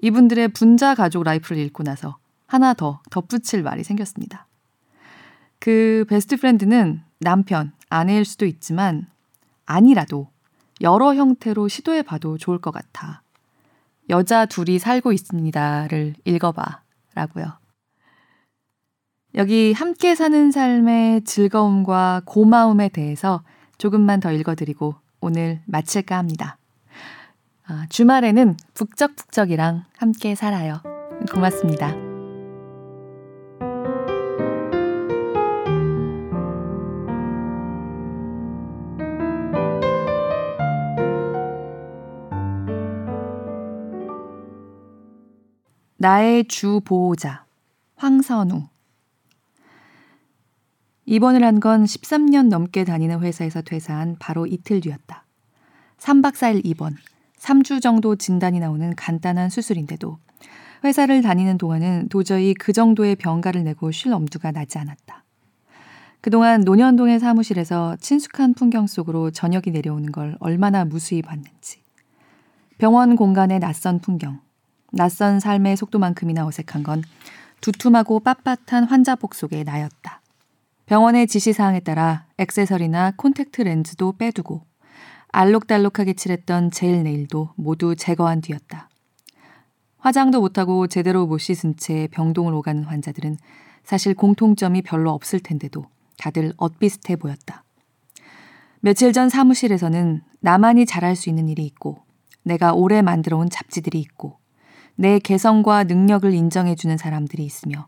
[0.00, 4.46] 이분들의 분자 가족 라이프를 읽고 나서 하나 더 덧붙일 말이 생겼습니다.
[5.58, 9.06] 그 best friend는 남편, 아내일 수도 있지만
[9.66, 10.28] 아니라도
[10.80, 13.22] 여러 형태로 시도해 봐도 좋을 것 같아.
[14.08, 16.82] 여자 둘이 살고 있습니다를 읽어봐
[17.14, 17.58] 라고요.
[19.36, 23.44] 여기 함께 사는 삶의 즐거움과 고마움에 대해서
[23.78, 26.58] 조금만 더 읽어드리고 오늘 마칠까 합니다.
[27.66, 30.80] 아, 주말에는 북적북적이랑 함께 살아요.
[31.32, 31.94] 고맙습니다.
[45.96, 47.44] 나의 주 보호자
[47.96, 48.69] 황선우
[51.10, 55.24] 입원을 한 건 13년 넘게 다니는 회사에서 퇴사한 바로 이틀 뒤였다.
[55.98, 56.94] 3박 4일 입원,
[57.36, 60.18] 3주 정도 진단이 나오는 간단한 수술인데도
[60.84, 65.24] 회사를 다니는 동안은 도저히 그 정도의 병가를 내고 쉴 엄두가 나지 않았다.
[66.20, 71.82] 그동안 논현동의 사무실에서 친숙한 풍경 속으로 저녁이 내려오는 걸 얼마나 무수히 봤는지.
[72.78, 74.38] 병원 공간의 낯선 풍경,
[74.92, 77.02] 낯선 삶의 속도만큼이나 어색한 건
[77.60, 80.19] 두툼하고 빳빳한 환자복 속의 나였다.
[80.90, 84.62] 병원의 지시사항에 따라 액세서리나 콘택트 렌즈도 빼두고
[85.30, 88.88] 알록달록하게 칠했던 제일 네일도 모두 제거한 뒤였다.
[89.98, 93.36] 화장도 못하고 제대로 못 씻은 채 병동을 오가는 환자들은
[93.84, 95.84] 사실 공통점이 별로 없을 텐데도
[96.18, 97.62] 다들 엇비슷해 보였다.
[98.80, 102.02] 며칠 전 사무실에서는 나만이 잘할 수 있는 일이 있고
[102.42, 104.38] 내가 오래 만들어 온 잡지들이 있고
[104.96, 107.86] 내 개성과 능력을 인정해주는 사람들이 있으며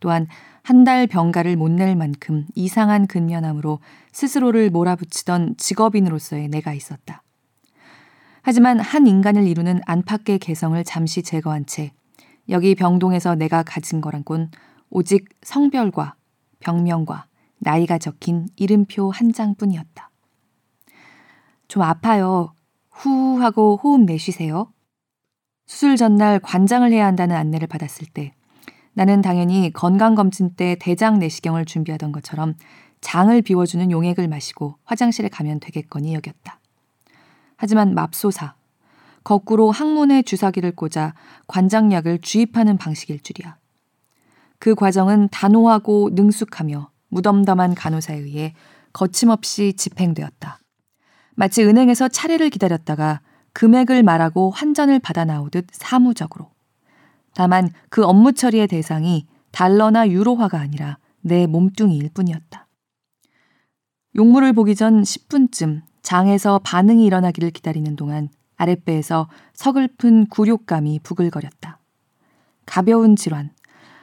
[0.00, 0.28] 또한
[0.68, 3.78] 한 달 병가를 못 낼 만큼 이상한 근면함으로
[4.12, 7.22] 스스로를 몰아붙이던 직업인으로서의 내가 있었다.
[8.42, 11.92] 하지만 한 인간을 이루는 안팎의 개성을 잠시 제거한 채
[12.50, 14.50] 여기 병동에서 내가 가진 거란 건
[14.90, 16.16] 오직 성별과
[16.60, 17.24] 병명과
[17.60, 20.10] 나이가 적힌 이름표 한 장뿐이었다.
[21.68, 22.52] 좀 아파요.
[22.90, 24.70] 후 하고 호흡 내쉬세요.
[25.64, 28.34] 수술 전날 관장을 해야 한다는 안내를 받았을 때
[28.98, 32.54] 나는 당연히 건강검진 때 대장 내시경을 준비하던 것처럼
[33.00, 36.58] 장을 비워주는 용액을 마시고 화장실에 가면 되겠거니 여겼다.
[37.54, 38.56] 하지만 맙소사.
[39.22, 41.14] 거꾸로 항문에 주사기를 꽂아
[41.46, 43.56] 관장약을 주입하는 방식일 줄이야.
[44.58, 48.52] 그 과정은 단호하고 능숙하며 무덤덤한 간호사에 의해
[48.92, 50.58] 거침없이 집행되었다.
[51.36, 53.20] 마치 은행에서 차례를 기다렸다가
[53.52, 56.57] 금액을 말하고 환전을 받아 나오듯 사무적으로.
[57.34, 62.66] 다만 그 업무 처리의 대상이 달러나 유로화가 아니라 내 몸뚱이일 뿐이었다.
[64.16, 71.78] 용물을 보기 전 10분쯤 장에서 반응이 일어나기를 기다리는 동안 아랫배에서 서글픈 굴욕감이 부글거렸다.
[72.66, 73.50] 가벼운 질환,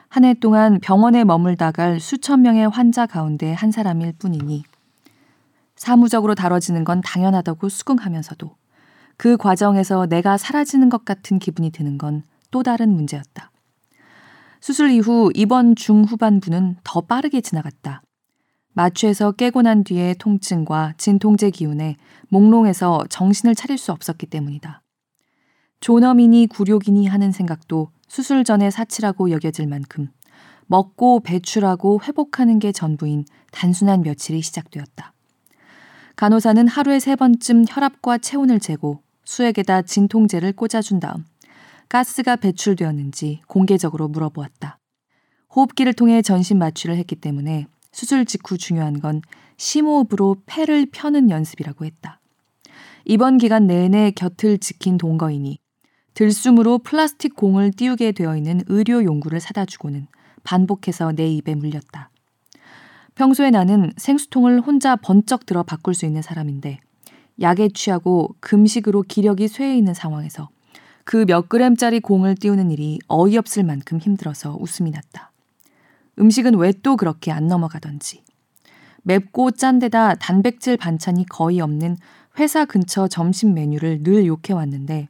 [0.08, 4.64] 한 해 동안 병원에 머물다 갈 수천 명의 환자 가운데 한 사람일 뿐이니
[5.74, 8.50] 사무적으로 다뤄지는 건 당연하다고 수긍하면서도
[9.18, 12.22] 그 과정에서 내가 사라지는 것 같은 기분이 드는 건
[12.56, 13.50] 또 다른 문제였다.
[14.62, 18.00] 수술 이후 입원 중후반부는 더 빠르게 지나갔다.
[18.72, 21.96] 마취에서 깨고 난 뒤의 통증과 진통제 기운에
[22.30, 24.80] 몽롱해서 정신을 차릴 수 없었기 때문이다.
[25.80, 30.08] 존엄이니 굴욕이니 하는 생각도 수술 전에 사치라고 여겨질 만큼
[30.66, 35.12] 먹고 배출하고 회복하는 게 전부인 단순한 며칠이 시작되었다.
[36.16, 41.26] 간호사는 하루에 세 번쯤 혈압과 체온을 재고 수액에다 진통제를 꽂아준 다음
[41.88, 44.78] 가스가 배출되었는지 공개적으로 물어보았다.
[45.54, 49.22] 호흡기를 통해 전신 마취를 했기 때문에 수술 직후 중요한 건
[49.56, 52.20] 심호흡으로 폐를 펴는 연습이라고 했다.
[53.04, 55.58] 이번 기간 내내 곁을 지킨 동거인이
[56.14, 60.08] 들숨으로 플라스틱 공을 띄우게 되어 있는 의료 용구를 사다 주고는
[60.44, 62.10] 반복해서 내 입에 물렸다.
[63.14, 66.80] 평소에 나는 생수통을 혼자 번쩍 들어 바꿀 수 있는 사람인데
[67.40, 70.48] 약에 취하고 금식으로 기력이 쇠해 있는 상황에서
[71.06, 75.30] 그 몇 그램짜리 공을 띄우는 일이 어이없을 만큼 힘들어서 웃음이 났다.
[76.18, 78.24] 음식은 왜 또 그렇게 안 넘어가던지.
[79.04, 81.96] 맵고 짠 데다 단백질 반찬이 거의 없는
[82.40, 85.06] 회사 근처 점심 메뉴를 늘 욕해왔는데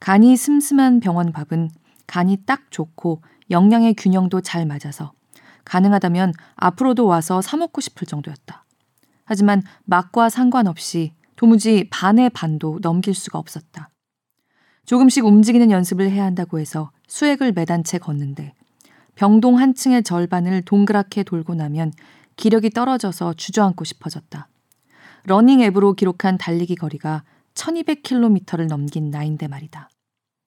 [0.00, 1.70] 간이 슴슴한 병원 밥은
[2.08, 5.12] 간이 딱 좋고 영양의 균형도 잘 맞아서
[5.64, 8.64] 가능하다면 앞으로도 와서 사먹고 싶을 정도였다.
[9.24, 13.91] 하지만 맛과 상관없이 도무지 반의 반도 넘길 수가 없었다.
[14.92, 18.52] 조금씩 움직이는 연습을 해야 한다고 해서 수액을 매단 채 걷는데
[19.14, 21.92] 병동 한 층의 절반을 동그랗게 돌고 나면
[22.36, 24.48] 기력이 떨어져서 주저앉고 싶어졌다.
[25.24, 27.22] 러닝 앱으로 기록한 달리기 거리가
[27.54, 29.88] 1200km를 넘긴 나인데 말이다.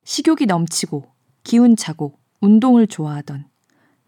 [0.04, 1.08] 식욕이 넘치고
[1.44, 3.46] 기운 차고 운동을 좋아하던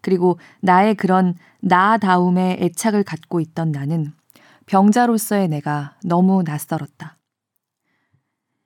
[0.02, 4.12] 그리고 나의 그런 나다움에 애착을 갖고 있던 나는
[4.66, 7.17] 병자로서의 내가 너무 낯설었다.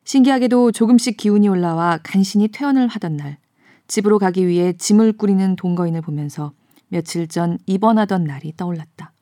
[0.04, 3.38] 신기하게도 조금씩 기운이 올라와 간신히 퇴원을 하던 날
[3.86, 6.52] 집으로 가기 위해 짐을 꾸리는 동거인을 보면서
[6.88, 9.12] 며칠 전 입원하던 날이 떠올랐다.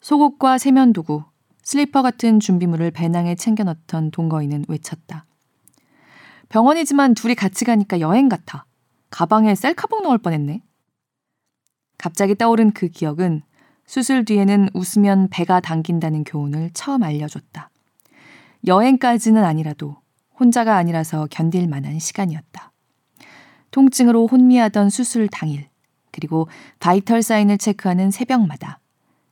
[0.00, 1.24] 속옷과 세면도구,
[1.62, 5.26] 슬리퍼 같은 준비물을 배낭에 챙겨 넣던 동거인은 외쳤다.
[6.48, 8.64] 병원이지만 둘이 같이 가니까 여행 같아.
[9.10, 10.62] 가방에 셀카봉 넣을 뻔했네.
[11.98, 13.42] 갑자기 떠오른 그 기억은
[13.86, 17.70] 수술 뒤에는 웃으면 배가 당긴다는 교훈을 처음 알려줬다.
[18.66, 19.96] 여행까지는 아니라도
[20.38, 22.72] 혼자가 아니라서 견딜 만한 시간이었다.
[23.70, 25.68] 통증으로 혼미하던 수술 당일,
[26.10, 26.48] 그리고
[26.80, 28.80] 바이털 사인을 체크하는 새벽마다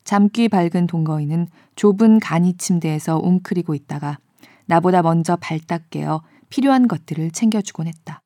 [0.05, 4.19] 잠귀 밝은 동거인은 좁은 간이 침대에서 웅크리고 있다가
[4.67, 8.21] 나보다 먼저 발딱 깨어 필요한 것들을 챙겨주곤 했다.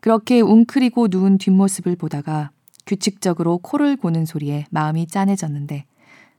[0.00, 2.50] 그렇게 웅크리고 누운 뒷모습을 보다가
[2.84, 5.86] 규칙적으로 코를 고는 소리에 마음이 짠해졌는데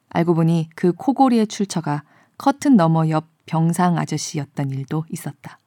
[0.10, 2.04] 알고 보니 그 코골이의 출처가
[2.38, 5.60] 커튼 너머 옆 병상 아저씨였던 일도 있었다.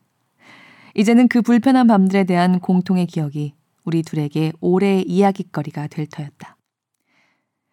[0.95, 3.55] 이제는 그 불편한 밤들에 대한 공통의 기억이
[3.85, 6.57] 우리 둘에게 오래 이야기거리가 될 터였다.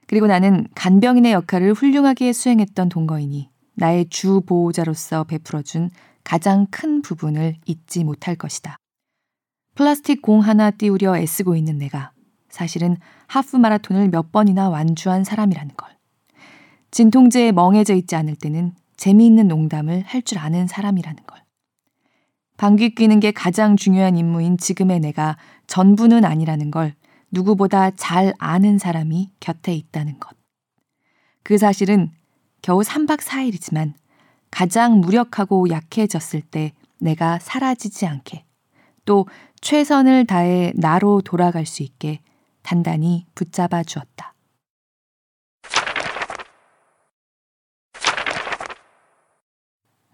[0.08, 5.90] 그리고 나는 간병인의 역할을 훌륭하게 수행했던 동거인이 나의 주 보호자로서 베풀어준
[6.24, 8.78] 가장 큰 부분을 잊지 못할 것이다.
[9.74, 12.12] 플라스틱 공 하나 띄우려 애쓰고 있는 내가
[12.50, 12.96] 사실은
[13.28, 15.90] 하프 마라톤을 몇 번이나 완주한 사람이라는 걸.
[16.92, 21.44] 진통제에 멍해져 있지 않을 때는 재미있는 농담을 할 줄 아는 사람이라는 걸.
[22.58, 25.38] 방귀 뀌는 게 가장 중요한 임무인 지금의 내가
[25.68, 26.94] 전부는 아니라는 걸
[27.32, 30.38] 누구보다 잘 아는 사람이 곁에 있다는 것.
[31.44, 32.12] 그 사실은
[32.62, 33.94] 겨우 3박 4일이지만
[34.52, 38.46] 가장 무력하고 약해졌을 때 내가 사라지지 않게
[39.04, 39.28] 또
[39.62, 42.20] 최선을 다해 나로 돌아갈 수 있게
[42.64, 44.35] 단단히 붙잡아 주었다.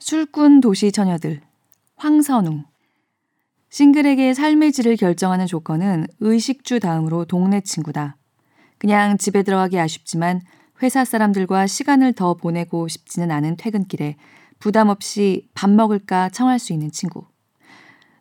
[0.02, 1.42] 술꾼 도시 처녀들
[1.96, 2.64] 황선웅
[3.70, 8.18] 싱글에게 삶의 질을 결정하는 조건은 의식주 다음으로 동네 친구다.
[8.80, 10.42] 그냥 집에 들어가기 아쉽지만
[10.82, 14.16] 회사 사람들과 시간을 더 보내고 싶지는 않은 퇴근길에
[14.58, 17.28] 부담 없이 밥 먹을까 청할 수 있는 친구.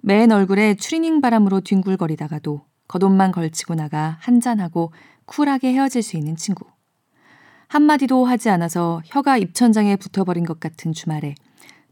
[0.02, 4.92] 맨 얼굴에 추리닝 바람으로 뒹굴거리다가도 겉옷만 걸치고 나가 한잔하고
[5.24, 6.66] 쿨하게 헤어질 수 있는 친구.
[7.68, 11.34] 한마디도 하지 않아서 혀가 입천장에 붙어버린 것 같은 주말에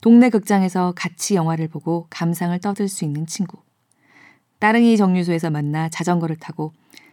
[0.00, 3.58] 동네 극장에서 같이 영화를 보고 감상을 떠들 수 있는 친구.
[4.60, 6.72] 따릉이 정류소에서 만나 자전거를 타고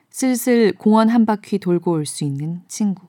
[0.10, 3.08] 슬슬 공원 한 바퀴 돌고 올 수 있는 친구.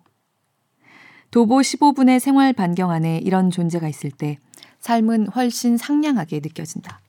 [1.31, 4.39] 도보 15분의 생활 반경 안에 이런 존재가 있을 때
[4.81, 7.01] 삶은 훨씬 상냥하게 느껴진다.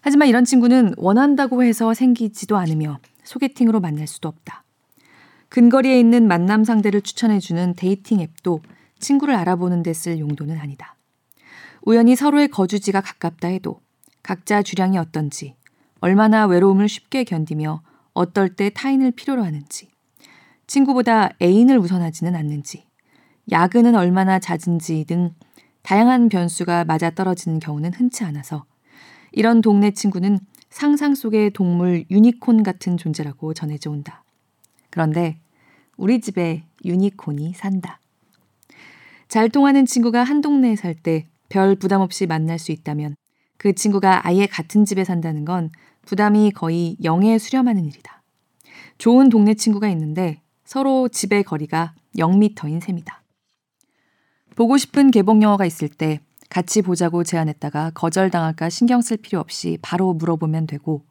[0.00, 4.64] 하지만 이런 친구는 원한다고 해서 생기지도 않으며 소개팅으로 만날 수도 없다.
[5.48, 8.60] 근거리에 있는 만남 상대를 추천해주는 데이팅 앱도
[8.98, 10.94] 친구를 알아보는 데 쓸 용도는 아니다.
[11.88, 13.80] 우연히 서로의 거주지가 가깝다 해도
[14.22, 15.54] 각자 주량이 어떤지,
[16.00, 17.80] 얼마나 외로움을 쉽게 견디며
[18.12, 19.88] 어떨 때 타인을 필요로 하는지,
[20.66, 22.84] 친구보다 애인을 우선하지는 않는지,
[23.50, 25.30] 야근은 얼마나 잦은지 등
[25.80, 28.66] 다양한 변수가 맞아 떨어지는 경우는 흔치 않아서
[29.32, 34.24] 이런 동네 친구는 상상 속의 동물 유니콘 같은 존재라고 전해져 온다.
[34.90, 35.38] 그런데
[35.96, 37.98] 우리 집에 유니콘이 산다.
[39.28, 43.16] 잘 통하는 친구가 한 동네에 살 때 별 부담 없이 만날 수 있다면
[43.56, 45.70] 그 친구가 아예 같은 집에 산다는 건
[46.06, 48.22] 부담이 거의 영에 수렴하는 일이다.
[48.98, 53.22] 좋은 동네 친구가 있는데 서로 집의 거리가 0미터인 셈이다.
[54.54, 56.20] 보고 싶은 개봉 영화가 있을 때
[56.50, 61.04] 같이 보자고 제안했다가 거절당할까 신경 쓸 필요 없이 바로 물어보면 되고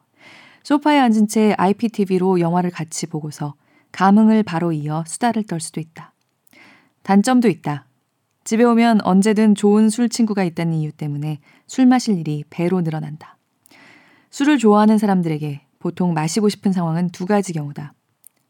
[0.64, 3.54] 소파에 앉은 채 IPTV로 영화를 같이 보고서
[3.92, 6.12] 감흥을 바로 이어 수다를 떨 수도 있다.
[7.02, 7.87] 단점도 있다.
[8.48, 13.36] 집에 오면 언제든 좋은 술 친구가 있다는 이유 때문에 술 마실 일이 배로 늘어난다.
[14.30, 17.92] 술을 좋아하는 사람들에게 보통 마시고 싶은 상황은 두 가지 경우다.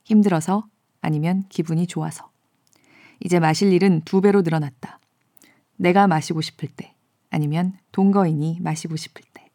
[0.04, 0.68] 힘들어서
[1.00, 2.30] 아니면 기분이 좋아서.
[3.24, 5.00] 이제 마실 일은 두 배로 늘어났다.
[5.74, 6.94] 내가 마시고 싶을 때,
[7.30, 9.48] 아니면 동거인이 마시고 싶을 때.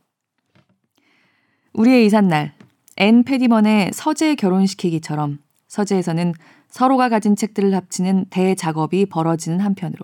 [1.71, 2.53] 우리의 이삿날,
[2.97, 5.39] 앤 패디먼의 서재 결혼시키기처럼
[5.69, 6.33] 서재에서는
[6.67, 10.03] 서로가 가진 책들을 합치는 대작업이 벌어지는 한편으로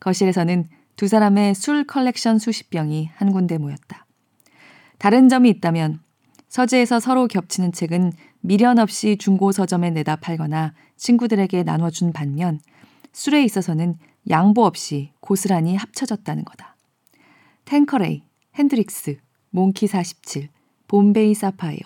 [0.00, 4.06] 거실에서는 두 사람의 술 컬렉션 수십 병이 한 군데 모였다.
[4.98, 6.00] 다른 점이 있다면
[6.48, 12.60] 서재에서 서로 겹치는 책은 미련 없이 중고 서점에 내다 팔거나 친구들에게 나눠준 반면
[13.12, 13.96] 술에 있어서는
[14.28, 16.76] 양보 없이 고스란히 합쳐졌다는 거다.
[17.64, 18.24] 탱커레이,
[18.56, 19.18] 핸드릭스,
[19.50, 20.48] 몽키 47,
[20.88, 21.78] 봄베이 사파이어.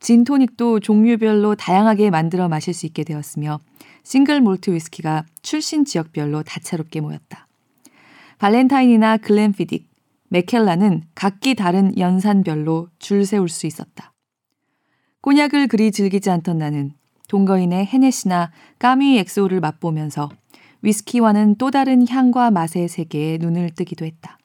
[0.00, 3.60] 진토닉도 종류별로 다양하게 만들어 마실 수 있게 되었으며
[4.04, 7.48] 싱글 몰트 위스키가 출신 지역별로 다채롭게 모였다.
[8.38, 9.82] 발렌타인이나 글렌피딕,
[10.28, 14.12] 맥캘란은 각기 다른 연산별로 줄 세울 수 있었다.
[15.22, 16.92] 꼬냑을 그리 즐기지 않던 나는
[17.28, 20.28] 동거인의 헤네시나 까뮈 XO를 맛보면서
[20.82, 24.38] 위스키와는 또 다른 향과 맛의 세계에 눈을 뜨기도 했다.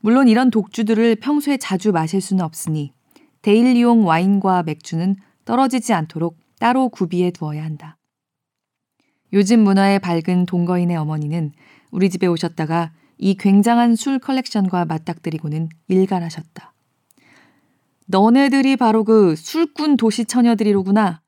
[0.00, 2.92] 물론 이런 독주들을 평소에 자주 마실 수는 없으니
[3.42, 7.96] 데일리용 와인과 맥주는 떨어지지 않도록 따로 구비해 두어야 한다.
[9.32, 11.52] 요즘 문화에 밝은 동거인의 어머니는
[11.90, 16.74] 우리 집에 오셨다가 이 굉장한 술 컬렉션과 맞닥뜨리고는 일갈하셨다.
[18.06, 21.22] 너네들이 바로 그 술꾼 도시 처녀들이로구나.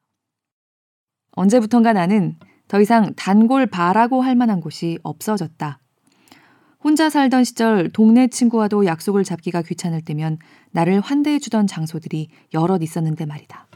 [1.32, 2.36] 언제부턴가 나는
[2.68, 5.78] 더 이상 단골 바라고 할 만한 곳이 없어졌다.
[6.82, 10.38] 혼자 살던 시절 동네 친구와도 약속을 잡기가 귀찮을 때면
[10.72, 13.66] 나를 환대해주던 장소들이 여럿 있었는데 말이다.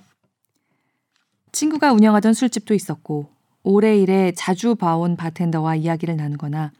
[1.52, 3.37] 친구가 운영하던 술집도 있었고
[3.70, 6.72] 오래 일해 자주 봐온 바텐더와 이야기를 나누거나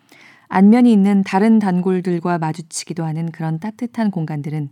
[0.48, 4.70] 안면이 있는 다른 단골들과 마주치기도 하는 그런 따뜻한 공간들은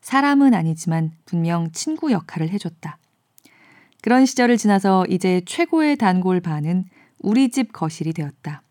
[0.00, 2.98] 사람은 아니지만 분명 친구 역할을 해줬다.
[4.00, 6.84] 그런 시절을 지나서 이제 최고의 단골 반은
[7.18, 8.62] 우리 집 거실이 되었다.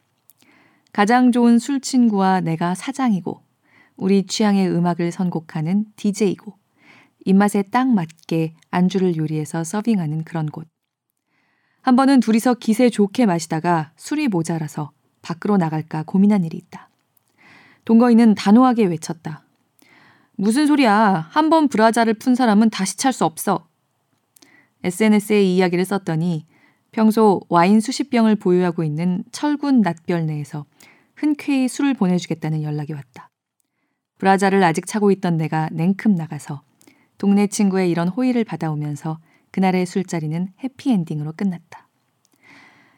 [0.93, 3.41] 가장 좋은 술 친구와 내가 사장이고
[3.97, 6.53] 우리 취향의 음악을 선곡하는 DJ이고
[7.25, 10.65] 입맛에 딱 맞게 안주를 요리해서 서빙하는 그런 곳.
[11.85, 14.89] 한 번은 둘이서 기세 좋게 마시다가 술이 모자라서
[15.21, 16.89] 밖으로 나갈까 고민한 일이 있다.
[17.85, 19.43] 동거인은 단호하게 외쳤다.
[20.35, 21.27] 무슨 소리야.
[21.29, 23.67] 한 번 브라자를 푼 사람은 다시 찰 수 없어.
[24.83, 26.47] SNS에 이 이야기를 썼더니
[26.91, 30.65] 평소 와인 수십 병을 보유하고 있는 철군 낫별 내에서
[31.15, 33.29] 흔쾌히 술을 보내주겠다는 연락이 왔다.
[34.17, 36.63] 브라자를 아직 차고 있던 내가 냉큼 나가서
[37.19, 39.19] 동네 친구의 이런 호의를 받아오면서
[39.55, 41.87] 그날의 술자리는 해피엔딩으로 끝났다.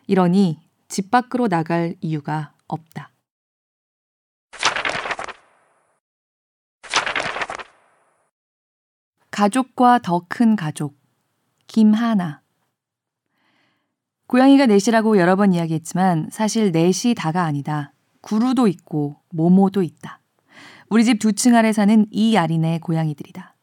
[0.08, 3.12] 이러니 집 밖으로 나갈 이유가 없다.
[9.30, 10.98] 가족과 더 큰 가족.
[11.68, 12.42] 김하나.
[14.26, 17.94] 고양이가 넷이라고 여러 번 이야기했지만 사실 넷이 다가 아니다.
[18.22, 20.22] 구루도 있고 모모도 있다.
[20.90, 23.57] 우리 집 두 층 아래 사는 이 아린의 고양이들이다.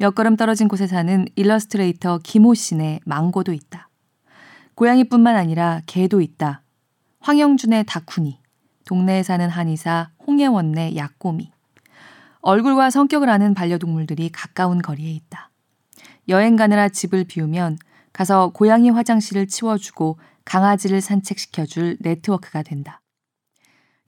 [0.00, 3.90] 몇 걸음 떨어진 곳에 사는 일러스트레이터 김호 씨네 망고도 있다.
[4.74, 6.62] 고양이뿐만 아니라 개도 있다.
[7.20, 8.40] 황영준의 다쿠니,
[8.86, 11.52] 동네에 사는 한의사 홍예원네 약꼬미.
[12.40, 15.50] 얼굴과 성격을 아는 반려동물들이 가까운 거리에 있다.
[16.30, 17.76] 여행 가느라 집을 비우면
[18.14, 23.02] 가서 고양이 화장실을 치워주고 강아지를 산책시켜줄 네트워크가 된다.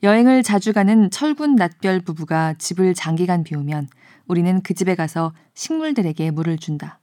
[0.03, 3.89] 여행을 자주 가는 철군 낫별 부부가 집을 장기간 비우면
[4.27, 7.01] 우리는 그 집에 가서 식물들에게 물을 준다.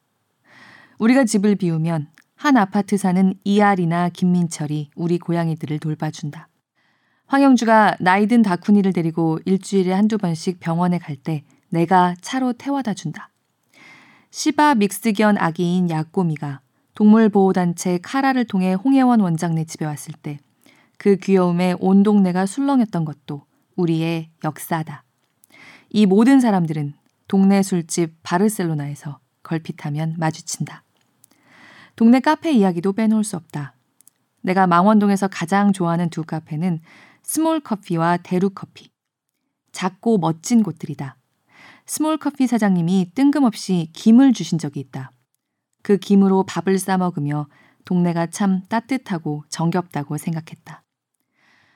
[0.98, 6.48] 우리가 집을 비우면 한 아파트 사는 이알이나 김민철이 우리 고양이들을 돌봐준다.
[7.28, 13.30] 황영주가 나이든 다쿠니를 데리고 일주일에 한두 번씩 병원에 갈 때 내가 차로 태워다 준다.
[14.32, 16.62] 시바 믹스견 아기인 야꼬미가
[16.96, 20.40] 동물보호단체 카라를 통해 홍혜원 원장네 집에 왔을 때
[21.00, 23.44] 그 귀여움에 온 동네가 술렁였던 것도
[23.78, 25.06] 우리의 역사다.
[25.90, 26.94] 이 모든 사람들은
[27.30, 30.84] 동네 술집 바르셀로나에서 걸핏하면 마주친다.
[31.96, 33.76] 동네 카페 이야기도 빼놓을 수 없다.
[34.42, 36.80] 내가 망원동에서 가장 좋아하는 두 카페는
[37.22, 38.90] 스몰 커피와 대루 커피.
[39.72, 41.18] 작고 멋진 곳들이다.
[41.86, 45.12] 스몰 커피 사장님이 뜬금없이 김을 주신 적이 있다.
[45.84, 47.48] 그 김으로 밥을 싸 먹으며
[47.86, 50.84] 동네가 참 따뜻하고 정겹다고 생각했다.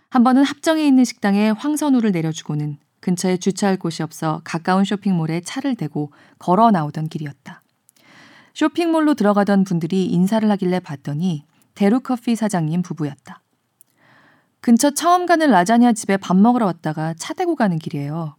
[0.10, 6.14] 한 번은 합정에 있는 식당에 황선우를 내려주고는 근처에 주차할 곳이 없어 가까운 쇼핑몰에 차를 대고
[6.40, 7.62] 걸어 나오던 길이었다.
[8.54, 11.46] 쇼핑몰로 들어가던 분들이 인사를 하길래 봤더니
[11.76, 13.42] 데루커피 사장님 부부였다.
[14.62, 18.38] 근처 처음 가는 라자냐 집에 밥 먹으러 왔다가 차 대고 가는 길이에요.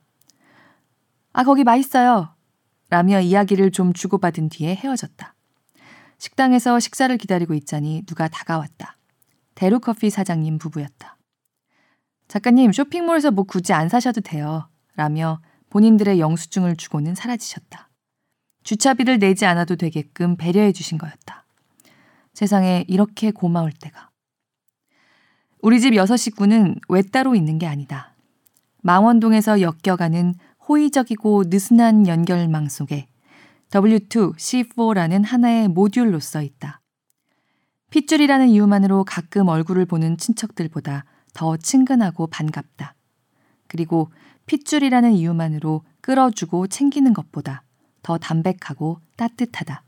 [1.34, 2.30] 아, 거기 맛있어요.
[2.88, 5.34] 라며 이야기를 좀 주고받은 뒤에 헤어졌다.
[6.16, 8.96] 식당에서 식사를 기다리고 있자니 누가 다가왔다.
[9.56, 11.18] 데루커피 사장님 부부였다.
[12.34, 14.68] 작가님, 쇼핑몰에서 뭐 굳이 안 사셔도 돼요.
[14.96, 17.90] 라며 본인들의 영수증을 주고는 사라지셨다.
[18.64, 21.46] 주차비를 내지 않아도 되게끔 배려해 주신 거였다.
[22.32, 24.10] 세상에 이렇게 고마울 때가.
[25.60, 28.16] 우리 집 여섯 식구는 왜 따로 있는 게 아니다.
[28.82, 30.34] 망원동에서 엮여가는
[30.68, 33.06] 호의적이고 느슨한 연결망 속에
[33.70, 36.80] W2, C4라는 하나의 모듈로 써 있다.
[37.90, 41.04] 핏줄이라는 이유만으로 가끔 얼굴을 보는 친척들보다
[41.34, 42.94] 더 친근하고 반갑다.
[43.68, 44.10] 그리고
[44.46, 47.62] 핏줄이라는 이유만으로 끌어주고 챙기는 것보다
[48.02, 49.82] 더 담백하고 따뜻하다.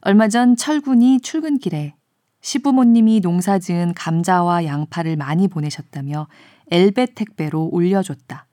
[0.00, 1.94] 얼마 전 철군이 출근길에
[2.40, 6.26] 시부모님이 농사 지은 감자와 양파를 많이 보내셨다며
[6.70, 8.46] 엘베 택배로 올려줬다.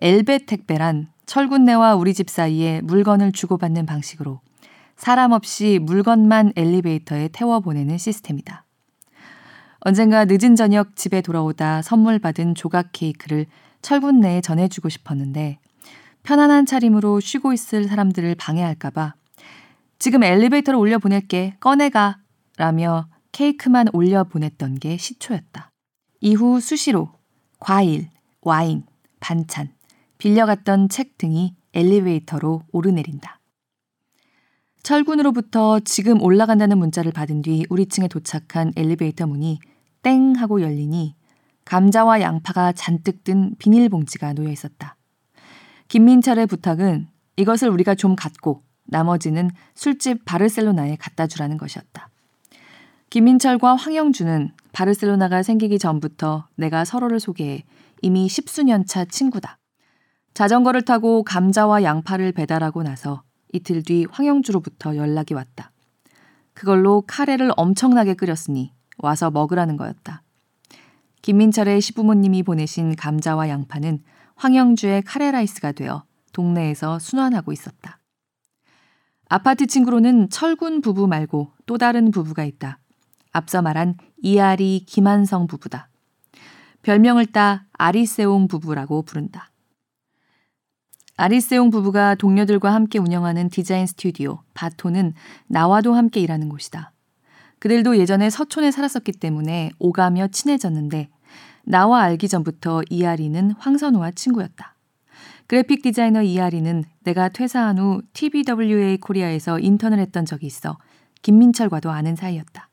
[0.00, 4.40] 엘베 택배란 철군내와 우리 집 사이에 물건을 주고받는 방식으로
[4.96, 8.64] 사람 없이 물건만 엘리베이터에 태워 보내는 시스템이다.
[9.80, 13.46] 언젠가 늦은 저녁 집에 돌아오다 선물 받은 조각 케이크를
[13.82, 15.58] 철군 내에 전해주고 싶었는데
[16.22, 19.14] 편안한 차림으로 쉬고 있을 사람들을 방해할까봐
[19.98, 22.18] 지금 엘리베이터를 올려 보낼게 꺼내가
[22.56, 25.70] 라며 케이크만 올려 보냈던 게 시초였다.
[26.20, 27.12] 이후 수시로
[27.60, 28.08] 과일,
[28.40, 28.84] 와인,
[29.20, 29.72] 반찬,
[30.18, 33.37] 빌려갔던 책 등이 엘리베이터로 오르내린다.
[34.88, 39.60] 철군으로부터 지금 올라간다는 문자를 받은 뒤 우리 층에 도착한 엘리베이터 문이
[40.00, 41.14] 땡 하고 열리니
[41.66, 44.96] 감자와 양파가 잔뜩 든 비닐봉지가 놓여 있었다.
[45.88, 52.08] 김민철의 부탁은 이것을 우리가 좀 갖고 나머지는 술집 바르셀로나에 갖다 주라는 것이었다.
[53.10, 57.62] 김민철과 황영주는 바르셀로나가 생기기 전부터 내가 서로를 소개해
[58.00, 59.58] 이미 십수년 차 친구다.
[60.32, 63.22] 자전거를 타고 감자와 양파를 배달하고 나서
[63.52, 65.70] 이틀 뒤 황영주로부터 연락이 왔다.
[66.54, 70.22] 그걸로 카레를 엄청나게 끓였으니 와서 먹으라는 거였다.
[71.22, 74.02] 김민철의 시부모님이 보내신 감자와 양파는
[74.36, 77.98] 황영주의 카레라이스가 되어 동네에서 순환하고 있었다.
[79.28, 82.78] 아파트 친구로는 철군 부부 말고 또 다른 부부가 있다.
[83.32, 85.88] 앞서 말한 이아리 김한성 부부다.
[86.82, 89.47] 별명을 따 아리세옹 부부라고 부른다.
[91.20, 95.14] 아리세옹 부부가 동료들과 함께 운영하는 디자인 스튜디오 바토는
[95.48, 96.92] 나와도 함께 일하는 곳이다.
[97.58, 101.08] 그들도 예전에 서촌에 살았었기 때문에 오가며 친해졌는데
[101.64, 104.76] 나와 알기 전부터 이아리는 황선우와 친구였다.
[105.48, 110.78] 그래픽 디자이너 이아리는 내가 퇴사한 후 TBWA 코리아에서 인턴을 했던 적이 있어
[111.22, 112.68] 김민철과도 아는 사이였다.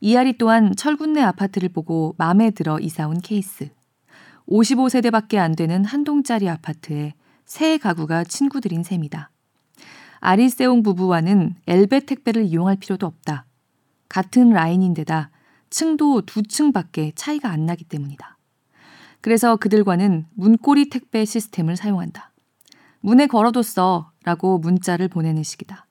[0.00, 3.68] 이아리 또한 철군내 아파트를 보고 마음에 들어 이사 온 케이스.
[4.48, 7.14] 55세대밖에 안 되는 한 동짜리 아파트에
[7.44, 9.30] 새 가구가 친구들인 셈이다.
[10.20, 13.46] 아리세옹 부부와는 엘베 택배를 이용할 필요도 없다.
[14.08, 15.30] 같은 라인인데다
[15.70, 18.38] 층도 두 층밖에 차이가 안 나기 때문이다.
[19.20, 22.32] 그래서 그들과는 문고리 택배 시스템을 사용한다.
[23.00, 25.86] 문에 걸어뒀어 라고 문자를 보내는 식이다.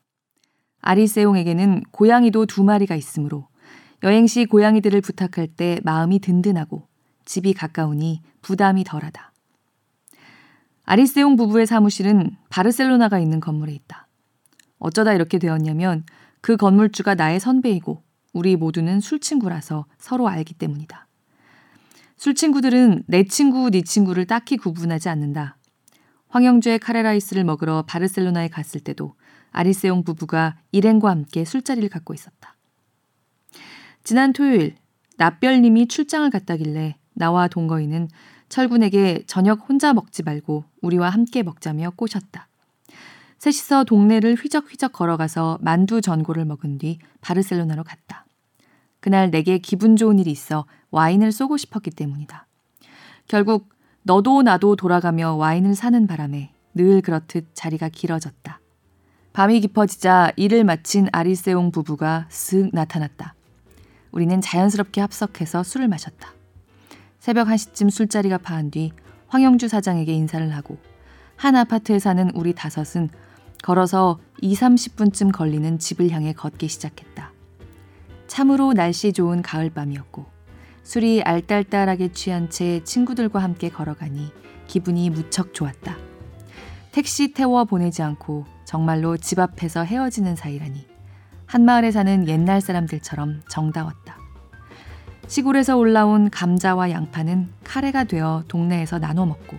[0.81, 3.47] 아리세용에게는 고양이도 두 마리가 있으므로
[4.03, 6.87] 여행 시 고양이들을 부탁할 때 마음이 든든하고
[7.25, 9.32] 집이 가까우니 부담이 덜하다.
[10.85, 14.07] 아리세용 부부의 사무실은 바르셀로나가 있는 건물에 있다.
[14.79, 16.03] 어쩌다 이렇게 되었냐면
[16.41, 18.03] 그 건물주가 나의 선배이고
[18.33, 21.07] 우리 모두는 술친구라서 서로 알기 때문이다.
[22.17, 25.57] 술친구들은 내 친구, 네 친구를 딱히 구분하지 않는다.
[26.29, 29.15] 황영주의 카레라이스를 먹으러 바르셀로나에 갔을 때도
[29.51, 32.55] 아리세용 부부가 일행과 함께 술자리를 갖고 있었다.
[34.03, 34.75] 지난 토요일
[35.17, 38.09] 납별님이 출장을 갔다길래 나와 동거인은
[38.53, 42.47] 철군에게 저녁 혼자 먹지 말고 우리와 함께 먹자며 꼬셨다.
[43.39, 48.27] 셋이서 동네를 휘적휘적 걸어가서 만두 전골을 먹은 뒤 바르셀로나로 갔다.
[48.99, 52.45] 그날 내게 기분 좋은 일이 있어 와인을 쏘고 싶었기 때문이다.
[53.27, 53.69] 결국
[54.03, 58.59] 너도 나도 돌아가며 와인을 사는 바람에 늘 그렇듯 자리가 길어졌다.
[59.33, 63.33] 밤이 깊어지자 일을 마친 아리세옹 부부가 쓱 나타났다.
[64.11, 66.42] 우리는 자연스럽게 합석해서 술을 마셨다.
[67.23, 68.91] 새벽 1시쯤 술자리가 파한 뒤
[69.29, 70.77] 황영주 사장에게 인사를 하고
[71.37, 73.07] 한 아파트에 사는 우리 다섯은
[73.61, 77.31] 걸어서 2, 30분쯤 걸리는 집을 향해 걷기 시작했다.
[78.27, 80.25] 참으로 날씨 좋은 가을밤이었고
[80.83, 84.33] 술이 알딸딸하게 취한 채 친구들과 함께 걸어가니
[84.67, 85.95] 기분이 무척 좋았다.
[86.91, 90.85] 택시 태워 보내지 않고 정말로 집 앞에서 헤어지는 사이라니
[91.45, 94.22] 한마을에 사는 옛날 사람들처럼 정다웠다.
[95.27, 99.57] 시골에서 올라온 감자와 양파는 카레가 되어 동네에서 나눠 먹고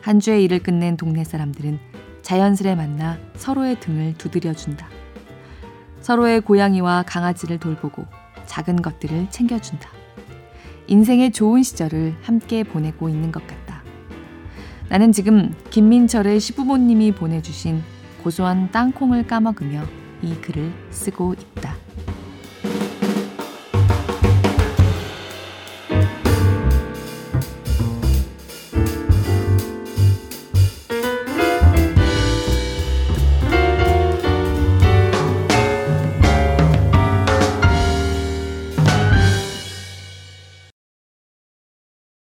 [0.00, 1.78] 한 주의 일을 끝낸 동네 사람들은
[2.22, 4.88] 자연스레 만나 서로의 등을 두드려 준다.
[6.00, 8.04] 서로의 고양이와 강아지를 돌보고
[8.46, 9.90] 작은 것들을 챙겨준다.
[10.88, 13.82] 인생의 좋은 시절을 함께 보내고 있는 것 같다.
[14.88, 17.82] 나는 지금 김민철의 시부모님이 보내주신
[18.22, 19.84] 고소한 땅콩을 까먹으며
[20.22, 21.81] 이 글을 쓰고 있다.